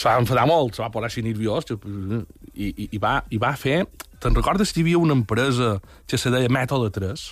Se 0.00 0.06
va 0.06 0.18
enfadar 0.20 0.46
molt, 0.48 0.76
se 0.76 0.82
va 0.82 0.90
posar 0.92 1.10
així 1.10 1.22
nerviós, 1.24 1.66
i, 1.70 1.76
i, 2.70 2.88
i, 2.90 2.98
va, 3.02 3.20
i 3.30 3.40
va 3.40 3.54
fer... 3.58 3.84
Te'n 4.20 4.34
recordes 4.36 4.68
que 4.68 4.82
hi 4.82 4.84
havia 4.84 4.98
una 5.00 5.14
empresa 5.16 5.78
que 6.08 6.18
se 6.20 6.28
deia 6.32 6.50
Mètode 6.52 6.90
3? 6.92 7.22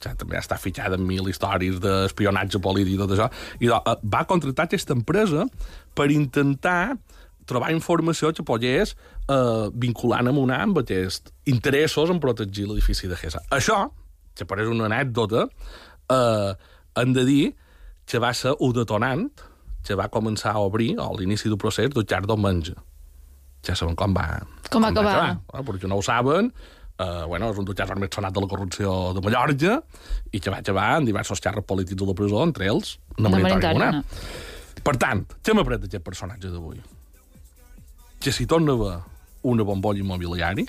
Ja 0.00 0.14
també 0.16 0.38
està 0.40 0.56
fitxada 0.60 0.96
en 0.96 1.04
mil 1.06 1.28
històries 1.28 1.80
d'espionatge 1.82 2.60
polític 2.64 2.94
i 2.94 3.00
tot 3.02 3.14
això, 3.16 3.28
i 3.60 3.68
do, 3.68 3.76
eh, 3.76 3.96
va 4.04 4.24
contractar 4.28 4.64
aquesta 4.68 4.96
empresa 4.96 5.46
per 5.94 6.08
intentar 6.14 6.96
trobar 7.50 7.72
informació 7.74 8.30
que 8.32 8.44
pogués 8.46 8.94
eh, 8.94 9.68
vinculant 9.74 10.30
amb 10.30 10.38
una 10.38 10.60
amb 10.64 10.78
aquests 10.82 11.32
interessos 11.50 12.10
en 12.12 12.20
protegir 12.22 12.68
l'edifici 12.68 13.10
de 13.10 13.18
Gesa. 13.18 13.42
Això, 13.50 13.88
que 14.38 14.46
pareix 14.46 14.70
una 14.70 14.86
anècdota, 14.86 15.48
eh, 16.10 16.52
hem 17.00 17.12
de 17.16 17.24
dir 17.26 17.44
que 18.06 18.18
va 18.22 18.32
ser 18.34 18.54
un 18.58 18.72
detonant 18.74 19.28
que 19.86 19.96
va 19.96 20.08
començar 20.12 20.52
a 20.54 20.62
obrir, 20.62 20.94
a 21.00 21.08
l'inici 21.16 21.48
del 21.48 21.58
procés, 21.58 21.90
del 21.94 22.06
Xar 22.06 22.22
Menja. 22.38 22.76
Ja 23.66 23.74
saben 23.76 23.96
com 23.96 24.14
va, 24.16 24.40
Com 24.70 24.82
va 24.82 24.88
acabar. 24.88 25.36
eh? 25.52 25.62
perquè 25.64 25.88
no 25.88 25.98
ho 26.00 26.02
saben, 26.02 26.52
eh, 27.00 27.24
bueno, 27.26 27.50
és 27.50 27.58
un 27.60 27.68
dels 27.68 27.78
casos 27.78 28.00
més 28.00 28.12
sonat 28.14 28.36
de 28.36 28.42
la 28.44 28.48
corrupció 28.50 28.94
de 29.16 29.24
Mallorca 29.24 29.80
i 30.32 30.40
que 30.40 30.52
va 30.52 30.60
acabar 30.60 30.88
en 30.98 31.08
diversos 31.08 31.42
càrrecs 31.42 31.66
polítics 31.66 32.00
de 32.00 32.08
la 32.08 32.16
presó, 32.16 32.42
entre 32.44 32.68
ells, 32.70 32.96
Maritari 33.18 33.46
Maritari 33.48 33.78
Monar. 33.78 34.04
Per 34.84 34.96
tant, 35.00 35.24
què 35.40 35.52
hem 35.52 35.62
après 35.62 35.80
d'aquest 35.80 36.04
personatge 36.04 36.52
d'avui? 36.52 36.80
Que 38.20 38.32
si 38.32 38.46
torna 38.46 38.76
a 38.88 38.96
una 39.50 39.64
bombolla 39.64 40.00
immobiliari, 40.04 40.66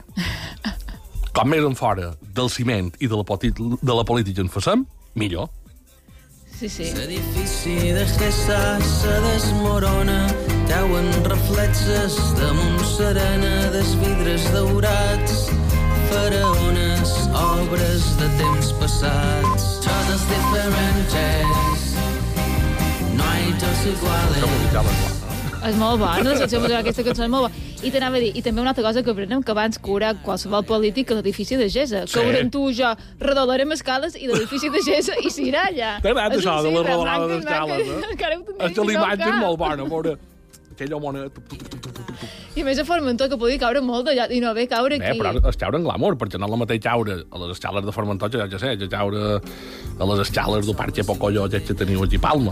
com 1.36 1.50
més 1.52 1.64
en 1.68 1.76
fora 1.80 2.14
del 2.22 2.52
ciment 2.52 2.92
i 3.00 3.08
de 3.12 3.18
la, 3.18 3.40
de 3.82 3.96
la 3.96 4.06
política 4.08 4.44
en 4.44 4.52
facem, 4.52 4.86
millor. 5.16 5.50
Sí, 6.62 6.70
sí. 6.70 6.92
L'edifici 6.94 7.90
de 7.90 8.04
Gessa 8.06 8.78
se 8.86 9.14
desmorona, 9.24 10.28
cauen 10.70 11.08
reflexes 11.26 12.20
damunt 12.38 12.84
serena 12.86 13.72
dels 13.74 13.96
vidres 14.04 14.46
daurats, 14.54 15.41
obres 17.72 18.04
de 18.20 18.28
temps 18.36 18.72
passats, 18.82 19.64
coses 19.86 20.24
diferents, 20.28 21.14
no 23.16 23.24
hay 23.24 23.54
dos 23.62 23.86
iguales. 23.88 24.40
És 25.62 25.78
molt 25.80 26.02
bona, 26.02 26.26
la 26.26 26.36
secció 26.42 26.60
musical 26.60 26.82
aquesta 26.82 27.06
cançó 27.06 27.24
és 27.24 27.32
molt 27.32 27.48
bona. 27.48 27.70
I 27.82 27.92
t'anava 27.94 28.20
a 28.20 28.24
dir, 28.26 28.32
i 28.36 28.44
també 28.44 28.60
una 28.62 28.74
altra 28.74 28.84
cosa 28.84 29.04
que 29.06 29.14
aprenem, 29.14 29.44
que 29.46 29.54
abans 29.54 29.80
que 29.80 29.90
haurà 29.94 30.12
qualsevol 30.26 30.66
polític 30.68 31.14
a 31.14 31.20
l'edifici 31.22 31.56
de 31.56 31.70
Gesa. 31.72 32.04
Sí. 32.08 32.18
Que 32.18 32.26
haurem 32.26 32.52
tu 32.52 32.66
i 32.70 32.76
jo 32.76 32.92
redolarem 33.22 33.72
escales 33.78 34.20
i 34.20 34.28
l'edifici 34.28 34.74
de 34.74 34.84
Gesa 34.90 35.16
i 35.22 35.32
s'irà 35.32 35.70
allà. 35.70 35.94
És 36.04 36.22
això 36.42 36.60
de 36.66 36.76
la 36.76 36.84
manca, 36.84 37.28
d'escales, 37.32 37.88
eh? 37.88 38.02
Encara 38.12 38.36
ho 38.36 38.44
tindré 38.50 38.68
És 38.68 38.76
que 38.76 38.90
la 38.90 39.00
imatge 39.00 39.32
és 39.32 39.40
molt 39.40 39.64
bona, 39.64 39.88
a 39.88 39.96
veure 39.96 40.18
aquella 40.76 41.00
mona... 41.00 41.30
I 42.52 42.66
més 42.68 42.80
a 42.82 42.84
Formentor, 42.84 43.30
que 43.32 43.38
podia 43.40 43.60
caure 43.62 43.80
molt 43.86 44.10
d'allà 44.10 44.26
i 44.36 44.42
no 44.44 44.52
ve 44.56 44.66
caure 44.68 44.98
Bé, 45.00 45.14
aquí. 45.14 45.22
però 45.22 45.32
és 45.48 45.60
caure 45.60 45.80
en 45.80 45.86
glamour, 45.88 46.18
perquè 46.20 46.40
no 46.40 46.50
és 46.50 46.56
el 46.58 46.60
mateix 46.60 46.82
caure 46.84 47.16
a 47.24 47.44
les 47.44 47.54
escales 47.56 47.86
de 47.88 47.94
Formentor, 47.96 48.34
ja, 48.36 48.48
ja 48.52 48.60
sé, 48.60 48.74
ja 48.82 48.90
caure 48.92 49.38
a 49.40 50.08
les 50.12 50.24
escales 50.26 50.68
del 50.68 50.76
Parque 50.76 51.06
Pocollo 51.08 51.48
que 51.48 51.62
teniu 51.74 52.04
aquí 52.04 52.20
Palma. 52.20 52.52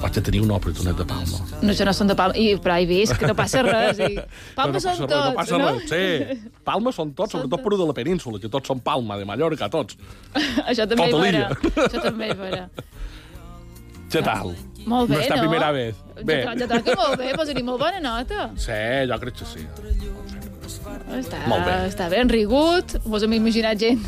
O 0.00 0.08
que 0.08 0.22
teniu 0.24 0.46
no, 0.48 0.56
però 0.58 0.72
tu 0.72 0.84
n'ets 0.86 0.96
de 0.96 1.04
Palma. 1.04 1.42
No, 1.60 1.70
això 1.74 1.84
no 1.84 1.92
són 1.92 2.08
de 2.08 2.16
Palma. 2.16 2.34
I, 2.40 2.56
però 2.64 2.78
he 2.80 2.86
vist 2.88 3.18
que 3.20 3.28
no 3.28 3.34
passa 3.36 3.60
res. 3.66 4.00
I... 4.00 4.16
Palma 4.58 4.78
no 4.78 4.80
són 4.80 4.96
passa 4.96 5.04
tots, 5.04 5.12
res, 5.12 5.28
no 5.28 5.36
passa 5.36 5.60
no? 5.60 5.68
res, 5.76 5.92
sí. 5.92 6.38
Palma 6.70 6.94
són 6.96 7.12
tots, 7.18 7.36
sobretot 7.36 7.62
per 7.66 7.76
de 7.76 7.90
la 7.90 7.96
península, 8.00 8.40
que 8.40 8.50
tots 8.50 8.72
són 8.72 8.80
Palma, 8.82 9.20
de 9.20 9.28
Mallorca, 9.28 9.68
tots. 9.68 10.00
això 10.70 10.88
també 10.88 11.10
Tota 11.12 11.22
l'illa. 11.22 11.52
Això 11.84 12.02
també 12.08 12.32
és 12.32 12.40
vera. 12.40 12.66
Què 14.10 14.24
tal? 14.26 14.56
Molt 14.86 15.10
bé, 15.10 15.28
no? 15.28 15.36
primera 15.42 15.70
vez. 15.72 15.94
Bé. 16.24 16.42
Ja, 16.44 16.54
ja 16.56 16.66
toca 16.70 16.96
molt 16.96 17.18
bé, 17.20 17.34
posa-li 17.36 17.62
molt 17.62 17.80
bona 17.82 18.00
nota. 18.00 18.50
Sí, 18.56 18.80
jo 19.10 19.18
crec 19.22 19.36
que 19.40 19.48
sí. 19.48 19.66
Està, 21.10 21.40
Molt 21.50 21.64
bé. 21.66 21.72
està 21.88 22.06
ben 22.10 22.28
rigut. 22.30 22.94
Vos 23.04 23.24
hem 23.26 23.32
imaginat 23.34 23.78
gent, 23.80 24.00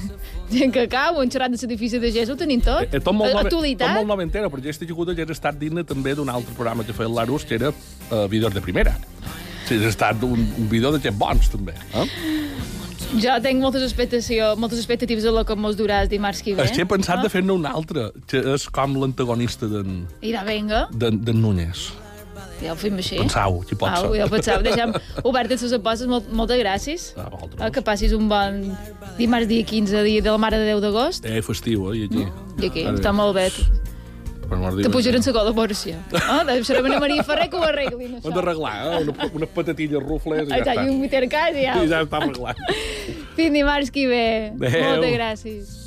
gent 0.52 0.72
que 0.74 0.86
cau, 0.90 1.18
un 1.20 1.30
xerrat 1.30 1.50
de 1.50 1.58
l'edifici 1.60 1.98
de 1.98 2.12
Gés, 2.14 2.30
ho 2.30 2.36
tenim 2.38 2.62
tot. 2.62 2.86
Eh, 2.86 3.00
tot 3.00 3.14
molt, 3.14 3.34
tot 3.34 3.46
Actualitat. 3.48 3.96
molt 3.96 4.06
noventera, 4.08 4.50
perquè 4.52 4.70
este 4.70 4.86
lligut 4.86 5.10
hagués 5.10 5.34
estat 5.34 5.58
digne 5.58 5.84
també 5.84 6.14
d'un 6.14 6.30
altre 6.30 6.54
programa 6.54 6.86
que 6.86 6.94
feia 6.94 7.10
el 7.10 7.16
Larus, 7.18 7.44
que 7.44 7.58
era 7.58 7.72
uh, 7.72 8.26
vídeos 8.30 8.54
de 8.54 8.62
primera. 8.62 8.94
Sí, 9.66 9.78
ha 9.78 9.88
estat 9.90 10.22
un, 10.22 10.46
un 10.58 10.68
vídeo 10.70 10.92
de 10.94 11.00
gent 11.02 11.18
bons, 11.18 11.50
també. 11.50 11.74
Eh? 11.94 12.06
Jo 13.20 13.34
tinc 13.44 13.60
moltes 13.60 13.82
expectacions, 13.84 14.56
moltes 14.60 14.78
expectatives 14.80 15.24
de 15.26 15.32
lo 15.34 15.42
que 15.44 15.56
mos 15.58 15.76
duràs 15.76 16.08
dimarts 16.08 16.40
que 16.42 16.54
ve. 16.56 16.64
Estic 16.64 16.88
pensat 16.88 17.20
no? 17.20 17.26
de 17.26 17.32
fer-ne 17.32 17.52
un 17.52 17.66
altre, 17.68 18.06
que 18.30 18.40
és 18.54 18.64
com 18.72 18.94
l'antagonista 18.96 19.68
d'en 19.68 20.06
I 20.24 20.32
de 20.32 20.44
venga, 20.46 20.86
d'en 20.92 21.20
Núñez. 21.42 21.90
ja 22.62 22.72
ho 22.72 22.76
fem 22.78 22.96
així. 22.96 23.18
Pensau, 23.18 23.60
qui 23.66 23.74
pot 23.76 23.90
Au, 23.90 24.06
ser. 24.12 24.20
ja 24.22 24.26
ho 24.26 24.30
pensau. 24.32 24.62
Deixem 24.64 24.94
obertes 25.28 25.62
les 25.66 25.72
apostes. 25.76 26.06
Molt, 26.08 26.30
moltes 26.32 26.60
gràcies. 26.62 27.08
A 27.18 27.28
vosaltres. 27.28 27.60
Eh, 27.60 27.70
Que 27.74 27.82
passis 27.82 28.12
un 28.16 28.28
bon 28.30 28.62
dimarts 29.18 29.48
dia 29.50 29.64
15, 29.66 30.02
dia 30.06 30.22
de 30.22 30.30
la 30.30 30.38
Mare 30.38 30.58
de 30.62 30.70
Déu 30.70 30.80
d'agost. 30.80 31.26
Eh, 31.26 31.42
festiu, 31.42 31.90
eh, 31.92 31.98
i 31.98 32.04
aquí. 32.08 32.26
I 32.62 32.66
aquí, 32.70 32.84
està 32.96 33.12
molt 33.12 33.34
bé. 33.36 33.50
Per 34.52 34.58
amor 34.60 34.76
de 34.76 34.82
Te 34.84 34.90
pujaran 34.92 35.22
la 35.24 35.32
col·laboració. 35.38 35.98
Ah, 36.20 36.42
deu 36.48 36.64
ser 36.66 36.80
una 36.82 37.00
Maria 37.00 37.24
Ferrer 37.24 37.48
que 37.50 37.56
ho 37.56 37.64
arreglin, 37.64 38.14
Ho 38.14 38.18
hem 38.18 38.22
això. 38.22 38.34
d'arreglar, 38.36 38.74
eh? 38.82 39.02
Una, 39.08 39.28
unes 39.40 39.52
patatilles 39.56 40.02
rufles 40.04 40.44
i 40.48 40.50
ja 40.52 40.60
està. 40.60 40.84
i 40.84 40.92
un 40.92 41.00
mitercàs 41.00 41.56
i 41.56 41.64
ja. 41.66 41.78
I 41.80 41.88
ja 41.88 42.02
està 42.04 42.20
arreglat. 42.20 42.60
Fins 43.38 43.52
dimarts 43.56 43.90
que 43.94 44.06
ve. 44.10 44.26
Adéu. 44.52 44.90
Moltes 44.92 45.16
gràcies. 45.16 45.78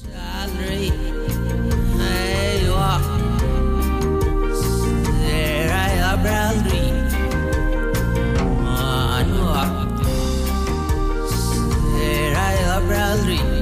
There 11.98 12.36
I 12.36 12.54
am, 12.76 13.55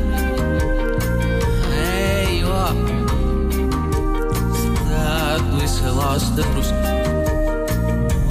lost 6.04 6.36
the 6.36 6.44
bruise. 6.52 6.72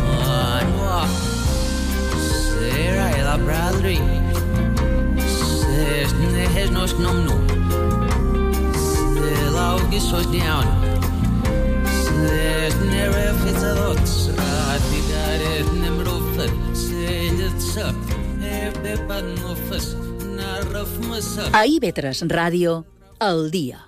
Man, 0.04 0.66
oh. 0.76 1.08
There 2.60 3.00
I 3.08 3.12
am, 3.32 3.40
Bradley. 3.46 4.00
Says, 5.60 6.10
there's 6.34 6.70
no 6.70 6.84
snom 6.92 7.18
no. 7.28 7.36
The 9.16 9.50
log 9.56 9.88
is 9.98 10.04
so 10.10 10.20
down. 10.40 10.66
Says, 12.04 12.74
never 12.96 13.26
fits 13.40 13.62
a 13.62 13.74
nemrofet. 15.82 16.52
Says, 16.76 17.40
it's 17.46 17.76
up. 17.86 17.96
Ebe 18.56 18.92
pan 19.08 19.28
ofes. 19.52 19.86
Narraf 20.36 20.92
masa. 21.08 21.42
A 21.56 21.64
IB3 21.72 22.28
Ràdio, 22.36 22.84
al 23.18 23.48
dia. 23.54 23.80